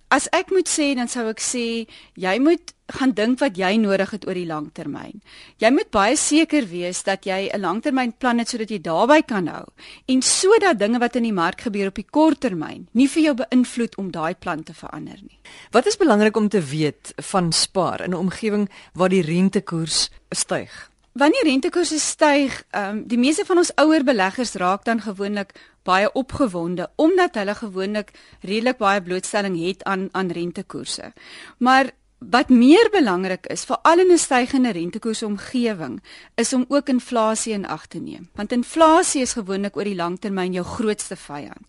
As 0.10 0.26
ek 0.34 0.50
moet 0.50 0.66
sê 0.66 0.96
dan 0.98 1.08
sou 1.08 1.28
ek 1.30 1.42
sê 1.44 1.86
jy 2.18 2.36
moet 2.42 2.74
gaan 2.98 3.12
dink 3.14 3.38
wat 3.44 3.58
jy 3.58 3.76
nodig 3.78 4.10
het 4.16 4.26
oor 4.26 4.34
die 4.34 4.48
langtermyn. 4.50 5.20
Jy 5.62 5.70
moet 5.70 5.92
baie 5.94 6.16
seker 6.18 6.66
wees 6.72 7.04
dat 7.06 7.28
jy 7.30 7.50
'n 7.54 7.62
langtermynplan 7.62 8.40
het 8.42 8.50
sodat 8.50 8.72
jy 8.72 8.82
daarby 8.82 9.22
kan 9.22 9.48
hou 9.48 9.66
en 10.08 10.22
sodat 10.22 10.80
dinge 10.80 11.00
wat 11.00 11.16
in 11.16 11.24
die 11.24 11.34
mark 11.34 11.62
gebeur 11.62 11.88
op 11.88 11.96
die 11.96 12.10
korttermyn 12.10 12.88
nie 12.94 13.08
vir 13.08 13.24
jou 13.24 13.34
beïnvloed 13.36 13.98
om 13.98 14.12
daai 14.12 14.34
plan 14.34 14.64
te 14.64 14.74
verander 14.74 15.20
nie. 15.22 15.40
Wat 15.72 15.86
is 15.86 15.98
belangrik 15.98 16.36
om 16.36 16.50
te 16.50 16.62
weet 16.62 17.14
van 17.16 17.52
spaar 17.52 18.02
in 18.02 18.12
'n 18.12 18.18
omgewing 18.26 18.70
waar 18.94 19.10
die 19.10 19.22
rentekoers 19.22 20.10
styg? 20.32 20.90
Wanneer 21.14 21.44
rentekoerse 21.44 22.00
styg, 22.00 22.64
ehm 22.72 22.90
um, 22.90 23.08
die 23.08 23.18
meeste 23.18 23.46
van 23.46 23.58
ons 23.58 23.72
ouer 23.76 24.04
beleggers 24.04 24.54
raak 24.54 24.86
dan 24.86 25.02
gewoonlik 25.02 25.54
baie 25.90 26.12
opgewonde 26.14 26.90
omdat 26.96 27.40
hulle 27.42 27.56
gewoonlik 27.56 28.14
redelik 28.42 28.78
baie 28.78 29.02
blootstelling 29.02 29.58
het 29.60 29.84
aan 29.84 30.10
aan 30.12 30.32
rentekoerse. 30.32 31.14
Maar 31.58 31.92
wat 32.20 32.50
meer 32.50 32.90
belangrik 32.92 33.48
is, 33.48 33.64
veral 33.64 34.00
in 34.00 34.12
'n 34.12 34.18
stygende 34.18 34.72
rentekoers 34.72 35.24
omgewing, 35.24 36.04
is 36.36 36.54
om 36.54 36.66
ook 36.68 36.90
inflasie 36.90 37.54
in 37.54 37.68
ag 37.68 37.88
te 37.88 38.00
neem, 38.00 38.30
want 38.36 38.52
inflasie 38.52 39.22
is 39.22 39.34
gewoonlik 39.34 39.78
oor 39.78 39.84
die 39.84 39.96
lang 39.96 40.20
termyn 40.20 40.54
jou 40.54 40.66
grootste 40.66 41.16
vyand. 41.16 41.66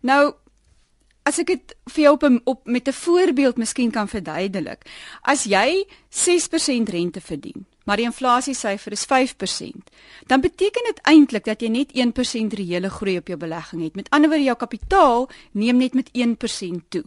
Nou 0.00 0.34
As 1.24 1.38
ek 1.38 1.46
dit 1.46 1.72
vir 1.88 2.02
jou 2.02 2.10
op, 2.14 2.24
op 2.44 2.66
met 2.66 2.88
'n 2.88 2.92
voorbeeld 2.92 3.56
miskien 3.56 3.90
kan 3.90 4.08
verduidelik. 4.08 4.84
As 5.22 5.44
jy 5.44 5.86
6% 6.08 6.88
rente 6.88 7.20
verdien, 7.20 7.66
maar 7.84 7.96
die 8.00 8.06
inflasiesyfer 8.08 8.92
is 8.92 9.06
5%, 9.06 9.92
dan 10.26 10.40
beteken 10.40 10.84
dit 10.84 11.00
eintlik 11.02 11.44
dat 11.44 11.60
jy 11.60 11.68
net 11.68 11.92
1% 11.92 12.56
reële 12.58 12.90
groei 12.90 13.18
op 13.18 13.28
jou 13.28 13.38
belegging 13.38 13.82
het. 13.82 13.94
Met 13.94 14.10
ander 14.10 14.30
woorde 14.30 14.44
jou 14.44 14.56
kapitaal 14.56 15.28
neem 15.52 15.76
net 15.76 15.94
met 15.94 16.10
1% 16.12 16.88
toe. 16.88 17.04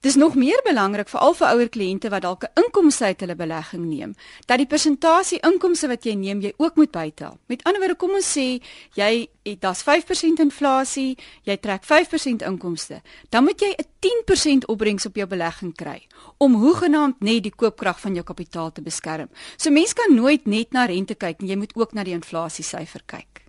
Dis 0.00 0.14
nog 0.14 0.34
meer 0.38 0.60
belangrik 0.62 1.08
vir 1.10 1.20
al 1.26 1.32
vir 1.34 1.48
ouer 1.48 1.68
kliënte 1.74 2.10
wat 2.12 2.22
dalk 2.22 2.44
'n 2.44 2.62
inkomste 2.62 3.04
uit 3.04 3.20
hulle 3.20 3.34
belegging 3.34 3.84
neem, 3.84 4.14
dat 4.46 4.58
die 4.58 4.66
persentasie 4.66 5.40
inkomste 5.42 5.88
wat 5.88 6.04
jy 6.04 6.14
neem, 6.14 6.40
jy 6.40 6.52
ook 6.56 6.76
moet 6.76 6.90
bytel. 6.90 7.38
Met 7.46 7.64
ander 7.64 7.80
woorde, 7.80 7.96
kom 7.96 8.10
ons 8.10 8.38
sê 8.38 8.62
jy 8.94 9.28
het 9.42 9.60
daar's 9.60 9.82
5% 9.82 10.38
inflasie, 10.38 11.18
jy 11.42 11.56
trek 11.56 11.82
5% 11.82 12.42
inkomste, 12.42 13.02
dan 13.30 13.44
moet 13.44 13.60
jy 13.60 13.74
'n 13.74 13.84
10% 13.98 14.66
opbrengs 14.66 15.06
op 15.06 15.16
jou 15.16 15.26
belegging 15.26 15.74
kry 15.74 16.06
om 16.38 16.54
hoegenaamd 16.54 17.20
net 17.20 17.42
die 17.42 17.54
koopkrag 17.56 18.00
van 18.00 18.14
jou 18.14 18.24
kapitaal 18.24 18.72
te 18.72 18.82
beskerm. 18.82 19.28
So 19.56 19.70
mense 19.70 19.94
kan 19.94 20.14
nooit 20.14 20.46
net 20.46 20.72
na 20.72 20.84
rente 20.84 21.14
kyk 21.14 21.40
nie, 21.40 21.50
jy 21.50 21.56
moet 21.56 21.74
ook 21.74 21.92
na 21.92 22.04
die 22.04 22.14
inflasiesyfer 22.14 23.02
kyk. 23.06 23.47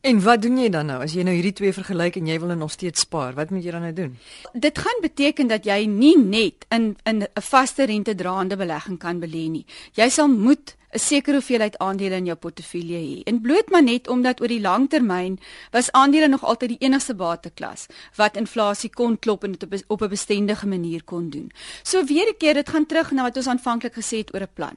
En 0.00 0.20
wat 0.22 0.42
doen 0.42 0.58
jy 0.62 0.68
dan 0.70 0.86
nou 0.86 1.00
as 1.02 1.12
jy 1.16 1.24
nou 1.26 1.32
hierdie 1.34 1.56
twee 1.58 1.74
vergelyk 1.74 2.20
en 2.20 2.28
jy 2.30 2.36
wil 2.38 2.54
nog 2.54 2.70
steeds 2.70 3.02
spaar? 3.02 3.32
Wat 3.34 3.50
moet 3.50 3.64
jy 3.66 3.72
dan 3.74 3.82
nou 3.82 3.92
doen? 3.92 4.12
Dit 4.54 4.78
gaan 4.78 5.00
beteken 5.02 5.50
dat 5.50 5.66
jy 5.66 5.86
nie 5.90 6.14
net 6.18 6.66
in 6.70 6.94
in 7.02 7.22
'n 7.26 7.42
vaste 7.42 7.84
rente 7.84 8.14
draande 8.14 8.56
belegging 8.56 8.98
kan 8.98 9.18
belê 9.20 9.50
nie. 9.50 9.66
Jy 9.94 10.08
sal 10.08 10.28
moet 10.28 10.76
'n 10.94 10.98
sekere 10.98 11.36
hoeveelheid 11.36 11.78
aandele 11.78 12.14
in 12.14 12.24
jou 12.24 12.36
portefeulje 12.36 12.96
hê. 12.96 13.22
En 13.24 13.40
bloot 13.40 13.70
maar 13.70 13.82
net 13.82 14.08
omdat 14.08 14.40
oor 14.40 14.48
die 14.48 14.60
lang 14.60 14.88
termyn 14.88 15.38
was 15.70 15.92
aandele 15.92 16.28
nog 16.28 16.44
altyd 16.44 16.68
die 16.68 16.86
enigste 16.86 17.14
bateklas 17.14 17.86
wat 18.16 18.36
inflasie 18.36 18.90
kon 18.90 19.18
klop 19.18 19.44
en 19.44 19.52
dit 19.52 19.84
op 19.86 20.02
'n 20.02 20.08
bestendige 20.08 20.66
manier 20.66 21.04
kon 21.04 21.30
doen. 21.30 21.50
So 21.82 22.04
weer 22.04 22.28
'n 22.28 22.36
keer 22.38 22.54
dit 22.54 22.68
gaan 22.68 22.86
terug 22.86 23.10
na 23.10 23.22
wat 23.22 23.36
ons 23.36 23.48
aanvanklik 23.48 23.94
gesê 23.94 24.16
het 24.16 24.34
oor 24.34 24.42
'n 24.42 24.54
plan. 24.54 24.76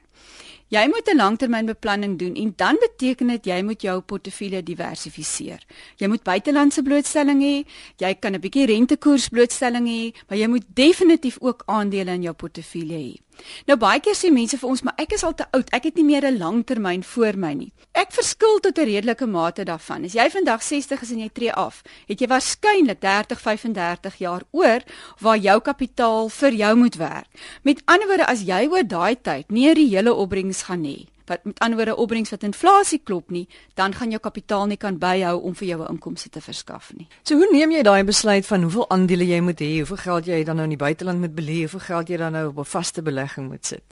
Jy 0.72 0.88
moet 0.88 1.08
'n 1.12 1.16
langtermynbeplanning 1.16 2.18
doen 2.20 2.36
en 2.36 2.54
dan 2.56 2.78
beteken 2.80 3.28
dit 3.28 3.46
jy 3.46 3.62
moet 3.62 3.82
jou 3.82 4.02
portefeulje 4.02 4.64
diversifiseer. 4.64 5.60
Jy 5.98 6.08
moet 6.08 6.24
buitelandse 6.24 6.82
blootstelling 6.82 7.42
hê, 7.44 7.68
jy 7.98 8.14
kan 8.20 8.34
'n 8.34 8.40
bietjie 8.40 8.66
rentekoers 8.66 9.28
blootstelling 9.28 9.88
hê, 9.88 10.16
maar 10.28 10.38
jy 10.38 10.48
moet 10.48 10.64
definitief 10.74 11.38
ook 11.42 11.64
aandele 11.66 12.12
in 12.12 12.22
jou 12.22 12.34
portefeulje 12.34 12.98
hê. 12.98 13.20
Nou 13.68 13.78
baie 13.78 14.00
keer 14.00 14.16
sê 14.16 14.32
mense 14.32 14.58
vir 14.58 14.70
ons, 14.70 14.84
maar 14.84 14.94
ek 14.98 15.14
is 15.14 15.24
al 15.24 15.36
te 15.36 15.46
oud, 15.52 15.70
ek 15.72 15.84
het 15.84 15.96
nie 15.96 16.04
meer 16.04 16.26
'n 16.26 16.38
langtermyn 16.38 17.04
voor 17.04 17.38
my 17.38 17.54
nie. 17.54 17.72
Ek 17.94 18.12
verskil 18.12 18.60
tot 18.60 18.78
'n 18.78 18.86
redelike 18.86 19.28
mate 19.28 19.64
daarvan. 19.64 20.06
As 20.06 20.14
jy 20.14 20.30
vandag 20.30 20.62
60 20.64 21.02
is 21.02 21.12
en 21.12 21.20
jy 21.20 21.30
tree 21.30 21.54
af, 21.54 21.84
het 22.08 22.20
jy 22.20 22.28
waarskynlik 22.28 23.00
30, 23.00 23.42
35 23.42 24.16
jaar 24.18 24.42
oor 24.52 24.82
waar 25.20 25.38
jou 25.38 25.60
kapitaal 25.60 26.30
vir 26.30 26.52
jou 26.52 26.76
moet 26.76 26.96
werk. 26.96 27.30
Met 27.64 27.82
ander 27.86 28.08
woorde, 28.08 28.28
as 28.28 28.42
jy 28.42 28.68
oor 28.68 28.84
daai 28.84 29.16
tyd 29.22 29.52
nie 29.52 29.70
'n 29.70 29.76
reële 29.76 30.14
opbrengs 30.14 30.64
gaan 30.64 30.84
hê 30.84 31.08
wat 31.26 31.44
met 31.44 31.60
ander 31.60 31.78
woorde 31.78 31.96
opbrengs 31.96 32.30
wat 32.30 32.44
inflasie 32.44 33.02
klop 33.04 33.30
nie, 33.30 33.48
dan 33.74 33.94
gaan 33.94 34.10
jou 34.10 34.20
kapitaal 34.20 34.66
nie 34.66 34.78
kan 34.78 34.98
byhou 34.98 35.42
om 35.42 35.56
vir 35.56 35.68
jou 35.68 35.82
'n 35.82 35.92
inkomste 35.92 36.30
te 36.30 36.42
verskaf 36.42 36.94
nie. 36.94 37.08
So 37.24 37.36
hoe 37.36 37.48
neem 37.52 37.72
jy 37.72 37.82
daai 37.84 38.04
besluit 38.04 38.46
van 38.46 38.62
hoeveel 38.62 38.90
aandele 38.90 39.26
jy 39.28 39.40
moet 39.40 39.60
hê, 39.60 39.78
hoeveel 39.78 39.98
geld 39.98 40.26
jy 40.26 40.44
dan 40.44 40.56
nou 40.56 40.64
in 40.64 40.78
die 40.78 40.86
buiteland 40.86 41.20
moet 41.20 41.36
belê, 41.36 41.60
hoeveel 41.60 41.80
geld 41.80 42.08
jy 42.08 42.18
dan 42.18 42.32
nou 42.32 42.48
op 42.48 42.58
'n 42.58 42.66
vaste 42.66 43.02
belegging 43.02 43.50
moet 43.50 43.66
sit? 43.66 43.84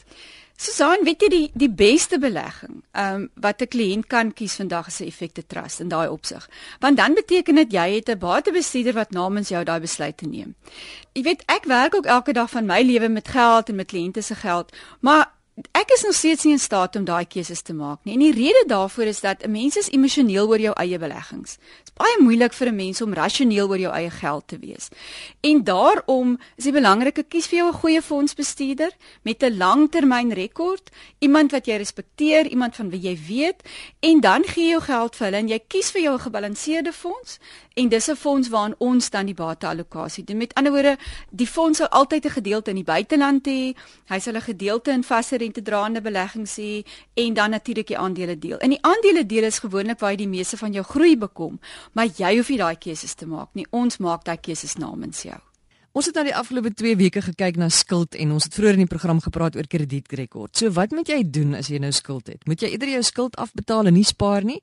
Susan, 0.59 1.05
weet 1.07 1.21
jy 1.23 1.27
die 1.31 1.45
die 1.55 1.69
beste 1.71 2.17
belegging, 2.19 2.81
ehm 2.91 3.15
um, 3.15 3.29
wat 3.39 3.61
'n 3.63 3.71
kliënt 3.71 4.07
kan 4.11 4.33
kies 4.33 4.55
vandag 4.59 4.87
is 4.87 4.99
'n 4.99 5.07
effekte 5.07 5.43
trust 5.47 5.79
in 5.79 5.87
daai 5.87 6.09
opsig. 6.09 6.49
Want 6.79 6.97
dan 6.97 7.13
beteken 7.13 7.55
dit 7.55 7.71
jy 7.71 7.95
het 7.95 8.09
'n 8.09 8.17
batebestuurder 8.19 8.93
wat 8.93 9.11
namens 9.11 9.49
jou 9.49 9.63
daai 9.63 9.79
besluit 9.79 10.17
te 10.17 10.27
neem. 10.27 10.55
Jy 11.13 11.23
weet, 11.23 11.43
ek 11.45 11.63
werk 11.63 11.95
ook 11.95 12.05
elke 12.05 12.33
dag 12.33 12.49
van 12.49 12.65
my 12.65 12.81
lewe 12.81 13.09
met 13.09 13.27
geld 13.27 13.69
en 13.69 13.75
met 13.75 13.87
kliënte 13.87 14.21
se 14.21 14.35
geld, 14.35 14.75
maar 14.99 15.31
ek 15.71 15.91
is 15.95 16.03
nog 16.03 16.15
steeds 16.15 16.43
nie 16.43 16.53
in 16.53 16.59
staat 16.59 16.95
om 16.95 17.05
daai 17.05 17.25
keuses 17.25 17.61
te 17.61 17.73
maak 17.73 17.99
nie. 18.03 18.13
En 18.13 18.19
die 18.19 18.33
rede 18.35 18.63
daarvoor 18.67 19.11
is 19.11 19.19
dat 19.21 19.43
'n 19.43 19.51
mens 19.51 19.75
is 19.77 19.89
emosioneel 19.89 20.47
oor 20.47 20.59
jou 20.59 20.73
eie 20.75 20.99
beleggings. 20.99 21.57
Dit 21.57 21.87
is 21.87 21.93
baie 21.93 22.17
moeilik 22.19 22.53
vir 22.53 22.67
'n 22.67 22.75
mens 22.75 23.01
om 23.01 23.13
rasioneel 23.13 23.67
oor 23.69 23.77
jou 23.77 23.93
eie 23.93 24.09
geld 24.09 24.47
te 24.47 24.57
wees. 24.57 24.89
En 25.41 25.63
daarom 25.63 26.39
is 26.55 26.63
dit 26.63 26.73
belangrik 26.73 27.17
ek 27.17 27.29
kies 27.29 27.47
vir 27.47 27.57
jou 27.59 27.67
'n 27.69 27.79
goeie 27.81 28.01
fondsbestuurder 28.01 28.91
met 29.23 29.43
'n 29.43 29.57
langtermynrekord, 29.57 30.89
iemand 31.19 31.51
wat 31.51 31.65
jy 31.65 31.75
respekteer, 31.75 32.47
iemand 32.47 32.75
van 32.75 32.89
wie 32.89 33.01
jy 33.01 33.17
weet, 33.27 33.63
en 33.99 34.19
dan 34.19 34.43
gee 34.43 34.63
jy 34.63 34.69
jou 34.69 34.81
geld 34.81 35.15
vir 35.15 35.25
hulle 35.25 35.37
en 35.37 35.47
jy 35.47 35.59
kies 35.67 35.91
vir 35.91 36.01
jou 36.01 36.13
'n 36.13 36.19
gebalanseerde 36.19 36.93
fonds 36.93 37.39
en 37.73 37.89
dis 37.89 38.09
'n 38.09 38.15
fonds 38.15 38.49
waarin 38.49 38.75
ons 38.77 39.09
dan 39.09 39.25
die 39.25 39.33
bateallokasie 39.33 40.23
doen. 40.23 40.37
Met 40.37 40.53
ander 40.53 40.71
woorde, 40.71 40.97
die 41.29 41.47
fonds 41.47 41.77
sal 41.77 41.87
altyd 41.87 42.25
'n 42.25 42.29
gedeelte 42.29 42.69
in 42.69 42.75
die 42.75 42.83
buiteland 42.83 43.47
hê, 43.47 43.75
hy 44.05 44.19
sal 44.19 44.35
'n 44.35 44.41
gedeelte 44.41 44.91
in 44.91 45.03
vaste 45.03 45.37
rentedraende 45.49 46.01
beleggings 46.01 46.55
hê 46.57 46.85
en 47.13 47.33
dan 47.33 47.49
natuurlik 47.49 47.87
die 47.87 47.97
aandele 47.97 48.37
deel. 48.37 48.57
In 48.61 48.69
die 48.69 48.81
aandele 48.81 49.25
deel 49.25 49.43
is 49.43 49.59
gewoonlik 49.59 49.99
waar 49.99 50.11
jy 50.11 50.23
die 50.23 50.31
meeste 50.31 50.57
van 50.57 50.73
jou 50.73 50.83
groei 50.83 51.17
bekom, 51.17 51.59
maar 51.93 52.07
jy 52.07 52.35
hoef 52.37 52.49
nie 52.49 52.57
daai 52.57 52.75
keuses 52.77 53.15
te 53.15 53.25
maak 53.25 53.49
nie. 53.53 53.65
Ons 53.71 53.97
maak 53.97 54.25
daai 54.25 54.37
keuses 54.37 54.77
namens 54.77 55.23
jou. 55.23 55.39
Ons 55.91 56.05
het 56.05 56.15
nou 56.15 56.23
die 56.27 56.35
afgelope 56.35 56.69
2 56.77 56.95
weke 56.95 57.21
gekyk 57.21 57.57
na 57.57 57.69
skuld 57.69 58.15
en 58.15 58.31
ons 58.31 58.45
het 58.45 58.53
vroeër 58.53 58.77
in 58.77 58.85
die 58.85 58.91
program 58.91 59.19
gepraat 59.19 59.55
oor 59.57 59.67
kredietrekord. 59.67 60.55
So 60.55 60.69
wat 60.71 60.93
moet 60.93 61.09
jy 61.09 61.23
doen 61.25 61.55
as 61.57 61.67
jy 61.67 61.79
nou 61.81 61.91
skuld 61.91 62.29
het? 62.29 62.45
Moet 62.45 62.61
jy 62.61 62.75
eerder 62.75 62.93
jou 62.93 63.01
skuld 63.03 63.35
afbetaal 63.35 63.89
en 63.89 63.97
nie 63.97 64.05
spaar 64.05 64.45
nie? 64.45 64.61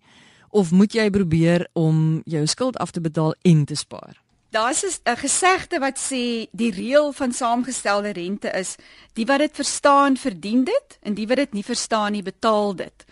of 0.57 0.71
moet 0.71 0.95
jy 0.95 1.11
probeer 1.11 1.67
om 1.77 2.23
jou 2.25 2.47
skuld 2.47 2.79
af 2.81 2.91
te 2.91 3.01
betaal 3.01 3.35
en 3.43 3.65
te 3.65 3.77
spaar? 3.77 4.26
Daar's 4.51 5.01
'n 5.05 5.17
gesegde 5.17 5.79
wat 5.79 5.99
sê 5.99 6.47
die 6.53 6.71
reël 6.71 7.13
van 7.13 7.33
saamgestelde 7.33 8.13
rente 8.13 8.51
is 8.51 8.77
die 9.13 9.27
wat 9.27 9.39
dit 9.39 9.55
verstaan 9.55 10.17
verdien 10.17 10.65
dit 10.65 10.99
en 11.03 11.15
die 11.15 11.27
wat 11.27 11.37
dit 11.37 11.53
nie 11.53 11.65
verstaan 11.65 12.13
nie 12.13 12.23
betaal 12.23 12.75
dit. 12.77 13.05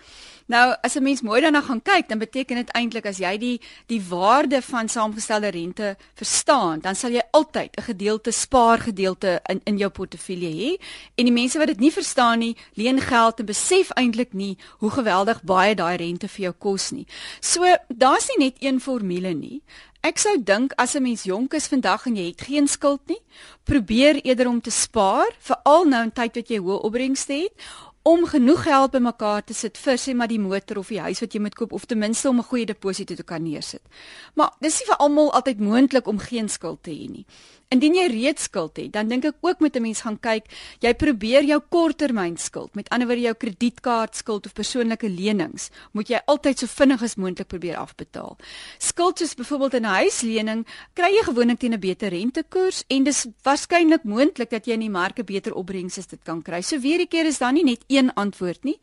Nou 0.47 0.77
as 0.83 0.95
'n 0.97 1.03
mens 1.03 1.23
mooi 1.23 1.41
daarna 1.41 1.61
gaan 1.61 1.83
kyk, 1.83 2.09
dan 2.09 2.19
beteken 2.19 2.57
dit 2.57 2.71
eintlik 2.71 3.07
as 3.07 3.19
jy 3.19 3.39
die 3.39 3.61
die 3.87 4.03
waarde 4.09 4.63
van 4.63 4.89
saamgestelde 4.89 5.49
rente 5.49 5.97
verstaan, 6.15 6.81
dan 6.81 6.95
sal 6.95 7.11
jy 7.11 7.23
altyd 7.31 7.77
'n 7.77 7.83
gedeelte 7.83 8.31
spaar 8.31 8.79
gedeelte 8.79 9.41
in 9.45 9.61
in 9.65 9.77
jou 9.77 9.91
portefeulje 9.91 10.49
hê. 10.49 10.83
En 11.15 11.25
die 11.25 11.33
mense 11.33 11.59
wat 11.59 11.67
dit 11.67 11.81
nie 11.81 11.93
verstaan 11.93 12.39
nie, 12.39 12.57
leen 12.75 13.01
geld 13.01 13.39
en 13.39 13.47
besef 13.47 13.91
eintlik 13.91 14.33
nie 14.33 14.59
hoe 14.79 14.91
geweldig 14.91 15.43
baie 15.43 15.75
daai 15.75 15.97
rente 15.97 16.29
vir 16.29 16.43
jou 16.43 16.55
kos 16.59 16.91
nie. 16.91 17.07
So 17.41 17.77
daar's 17.89 18.29
nie 18.29 18.45
net 18.45 18.57
een 18.59 18.81
formule 18.81 19.35
nie. 19.35 19.63
Ek 20.05 20.19
sou 20.21 20.35
dink 20.37 20.75
as 20.77 20.93
'n 20.95 21.03
mens 21.03 21.23
jonk 21.25 21.55
is 21.55 21.67
vandag 21.67 22.07
en 22.07 22.17
jy 22.17 22.27
het 22.27 22.43
geen 22.45 22.67
skuld 22.69 23.01
nie, 23.09 23.23
probeer 23.65 24.21
eerder 24.21 24.49
om 24.49 24.61
te 24.61 24.71
spaar, 24.71 25.33
veral 25.39 25.85
nou 25.85 26.03
in 26.03 26.13
tyd 26.13 26.35
wat 26.37 26.49
jy 26.49 26.59
hoë 26.59 26.83
opbrengste 26.85 27.33
het, 27.33 27.53
om 28.03 28.27
genoeg 28.27 28.63
geld 28.63 28.91
bymekaar 28.91 29.45
te 29.45 29.55
sit 29.55 29.79
vir 29.79 29.97
sê 29.97 30.15
maar 30.15 30.29
die 30.29 30.39
motor 30.39 30.79
of 30.79 30.89
die 30.89 31.01
huis 31.01 31.21
wat 31.21 31.33
jy 31.33 31.41
moet 31.41 31.55
koop 31.55 31.73
of 31.73 31.87
ten 31.87 31.99
minste 31.99 32.29
om 32.29 32.39
'n 32.39 32.45
goeie 32.51 32.67
deposito 32.67 33.15
te 33.15 33.23
kan 33.23 33.43
neersit. 33.43 33.81
Maar 34.35 34.53
dis 34.61 34.79
nie 34.79 34.87
vir 34.87 34.97
almal 34.97 35.33
altyd 35.33 35.61
moontlik 35.61 36.07
om 36.07 36.19
geen 36.19 36.49
skuld 36.49 36.83
te 36.83 36.91
hê 36.91 37.09
nie. 37.09 37.25
Indien 37.69 37.95
jy 37.95 38.07
reeds 38.13 38.43
skuld 38.43 38.77
het, 38.77 38.93
dan 38.93 39.09
dink 39.09 39.25
ek 39.25 39.35
ook 39.41 39.61
met 39.61 39.77
'n 39.77 39.83
mens 39.83 40.01
gaan 40.01 40.19
kyk, 40.21 40.45
jy 40.81 40.95
probeer 40.95 41.45
jou 41.45 41.61
korttermynskuld, 41.69 42.75
met 42.75 42.89
ander 42.89 43.07
woorde 43.09 43.23
jou 43.23 43.35
kredietkaartskuld 43.35 44.47
of 44.47 44.53
persoonlike 44.53 45.09
lenings, 45.09 45.71
moet 45.93 46.09
jy 46.09 46.21
altyd 46.27 46.59
so 46.59 46.67
vinnig 46.67 47.03
as 47.03 47.17
moontlik 47.17 47.49
probeer 47.49 47.77
afbetaal. 47.77 48.37
Skuld 48.79 49.19
soos 49.19 49.35
byvoorbeeld 49.35 49.75
'n 49.75 49.85
huislening, 49.85 50.67
kry 50.95 51.11
jy 51.11 51.23
gewoonlik 51.25 51.59
teen 51.59 51.73
'n 51.73 51.81
beter 51.81 52.09
rentekoers 52.09 52.85
en 52.89 53.05
dis 53.05 53.27
waarskynlik 53.43 54.05
moontlik 54.05 54.51
dat 54.51 54.67
jy 54.67 54.73
in 54.73 54.81
die 54.81 54.91
marke 54.91 55.25
beter 55.25 55.55
opbrengs 55.55 55.99
as 55.99 56.07
dit 56.07 56.21
kan 56.23 56.43
kry. 56.43 56.61
So 56.61 56.79
weer 56.79 57.01
'n 57.01 57.09
keer 57.09 57.27
is 57.27 57.39
daar 57.39 57.53
nie 57.53 57.65
net 57.65 57.85
een 57.89 58.13
antwoord 58.15 58.65
nie, 58.65 58.79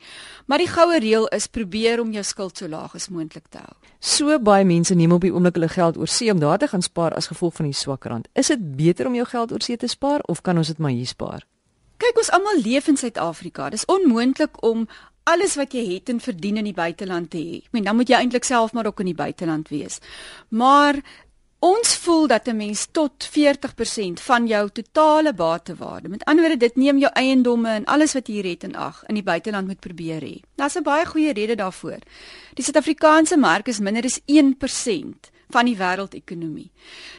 maar 0.48 0.58
die 0.58 0.68
goue 0.68 1.00
reël 1.00 1.28
is 1.28 1.48
probeer 1.48 2.02
om 2.02 2.12
jou 2.12 2.24
skuld 2.24 2.58
so 2.58 2.68
laag 2.68 2.96
as 2.96 3.10
moontlik 3.10 3.48
te 3.50 3.58
hou. 3.58 3.76
So 4.00 4.40
baie 4.40 4.66
mense 4.66 4.96
neem 4.96 5.12
op 5.12 5.22
die 5.22 5.32
oomblik 5.34 5.54
hulle 5.54 5.70
geld 5.70 5.98
oor 5.98 6.08
see 6.08 6.32
om 6.32 6.40
daar 6.40 6.58
te 6.58 6.68
gaan 6.68 6.82
spaar 6.82 7.14
as 7.14 7.28
gevolg 7.28 7.54
van 7.54 7.66
die 7.66 7.74
swak 7.74 8.06
rand. 8.06 8.28
Is 8.34 8.48
dit 8.48 8.71
beter 8.76 9.08
om 9.08 9.16
jou 9.16 9.26
geld 9.26 9.52
oor 9.52 9.62
see 9.62 9.78
te 9.78 9.88
spaar 9.88 10.22
of 10.28 10.42
kan 10.42 10.58
ons 10.58 10.68
dit 10.68 10.78
maar 10.78 10.92
hier 10.92 11.08
spaar? 11.08 11.46
Kyk, 12.02 12.18
ons 12.18 12.32
almal 12.34 12.62
leef 12.64 12.88
in 12.88 12.98
Suid-Afrika. 12.98 13.70
Dis 13.70 13.86
onmoontlik 13.86 14.64
om 14.66 14.88
alles 15.30 15.56
wat 15.60 15.76
jy 15.78 15.84
het 15.94 16.10
en 16.10 16.20
verdien 16.20 16.58
in 16.58 16.70
die 16.70 16.78
buiteland 16.78 17.30
te 17.34 17.38
hê. 17.38 17.60
Ek 17.62 17.76
meen, 17.76 17.86
dan 17.86 17.98
moet 18.00 18.10
jy 18.10 18.18
eintlik 18.18 18.48
self 18.48 18.74
maar 18.74 18.90
ook 18.90 19.04
in 19.04 19.12
die 19.12 19.18
buiteland 19.18 19.70
wees. 19.70 20.00
Maar 20.50 20.98
ons 21.62 21.94
voel 22.02 22.26
dat 22.28 22.48
'n 22.48 22.58
mens 22.58 22.88
tot 22.92 23.30
40% 23.30 24.20
van 24.20 24.48
jou 24.48 24.70
totale 24.70 25.34
batewaarde, 25.34 26.10
met 26.10 26.24
ander 26.26 26.44
woorde, 26.44 26.66
dit 26.66 26.76
neem 26.76 26.98
jou 26.98 27.12
eiendomme 27.14 27.70
en 27.70 27.86
alles 27.86 28.14
wat 28.14 28.28
jy 28.28 28.34
hier 28.34 28.50
het 28.50 28.64
in 28.64 28.76
ag, 28.76 29.04
in 29.08 29.16
die 29.16 29.24
buiteland 29.24 29.68
moet 29.68 29.80
probeer 29.80 30.22
hê. 30.22 30.42
Daar's 30.56 30.76
'n 30.76 30.84
baie 30.84 31.06
goeie 31.06 31.34
rede 31.34 31.56
daarvoor. 31.56 32.00
Die 32.54 32.64
Suid-Afrikaanse 32.64 33.38
mark 33.38 33.68
is 33.68 33.80
minder 33.80 34.04
as 34.04 34.22
1% 34.26 35.30
van 35.52 35.66
die 35.66 35.78
wêreldekonomie. 35.78 36.70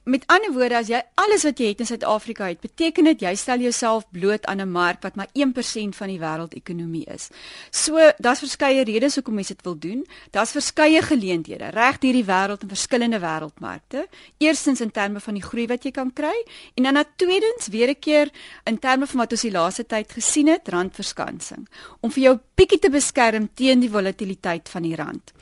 Met 0.05 0.25
ander 0.27 0.53
woorde, 0.53 0.77
as 0.77 0.89
jy 0.89 1.03
alles 1.15 1.45
wat 1.47 1.59
jy 1.59 1.73
het 1.73 1.81
in 1.81 1.87
Suid-Afrika 1.87 2.49
het, 2.51 2.61
beteken 2.61 3.05
dit 3.05 3.23
jy 3.23 3.35
stel 3.39 3.61
jouself 3.61 4.07
bloot 4.11 4.47
aan 4.47 4.61
'n 4.61 4.71
mark 4.71 5.03
wat 5.03 5.15
maar 5.17 5.29
1% 5.33 5.97
van 5.97 6.09
die 6.09 6.19
wêreldekonomie 6.19 7.05
is. 7.07 7.29
So, 7.71 8.13
daar's 8.19 8.39
verskeie 8.39 8.85
redes 8.85 9.15
hoekom 9.15 9.35
mense 9.35 9.55
dit 9.55 9.65
wil 9.65 9.79
doen. 9.79 10.07
Daar's 10.31 10.51
verskeie 10.51 11.03
geleenthede 11.03 11.71
reg 11.71 11.99
deur 11.99 12.13
die 12.13 12.25
wêreld 12.25 12.63
in 12.63 12.69
verskillende 12.69 13.19
wêreldmarkte. 13.19 14.07
Eerstens 14.39 14.81
in 14.81 14.91
terme 14.91 15.21
van 15.21 15.35
die 15.35 15.43
groei 15.43 15.67
wat 15.67 15.85
jy 15.85 15.91
kan 15.91 16.13
kry 16.13 16.45
en 16.75 16.83
dan 16.83 17.05
tweedens 17.17 17.69
weer 17.69 17.89
'n 17.89 17.99
keer 17.99 18.31
in 18.65 18.79
terme 18.79 19.07
van 19.07 19.21
wat 19.21 19.33
ons 19.33 19.41
die 19.41 19.51
laaste 19.51 19.87
tyd 19.87 20.13
gesien 20.13 20.47
het, 20.47 20.69
randverskansing, 20.69 21.69
om 22.01 22.11
vir 22.11 22.23
jou 22.23 22.39
bietjie 22.55 22.79
te 22.79 22.91
beskerm 22.91 23.49
teen 23.55 23.81
die 23.81 23.91
volatiliteit 23.91 24.69
van 24.69 24.83
die 24.83 24.97
rand. 24.97 25.33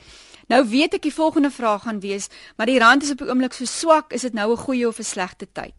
Nou 0.51 0.65
weet 0.67 0.97
ek 0.97 1.05
die 1.07 1.13
volgende 1.15 1.51
vraag 1.51 1.85
gaan 1.87 2.01
wees, 2.03 2.27
maar 2.57 2.67
die 2.67 2.79
rand 2.79 3.05
is 3.05 3.13
op 3.13 3.21
die 3.23 3.29
oomblik 3.29 3.55
so 3.55 3.65
swak, 3.65 4.11
is 4.11 4.27
dit 4.27 4.33
nou 4.35 4.51
'n 4.51 4.63
goeie 4.65 4.87
of 4.87 4.99
'n 4.99 5.03
slegte 5.03 5.47
tyd? 5.51 5.75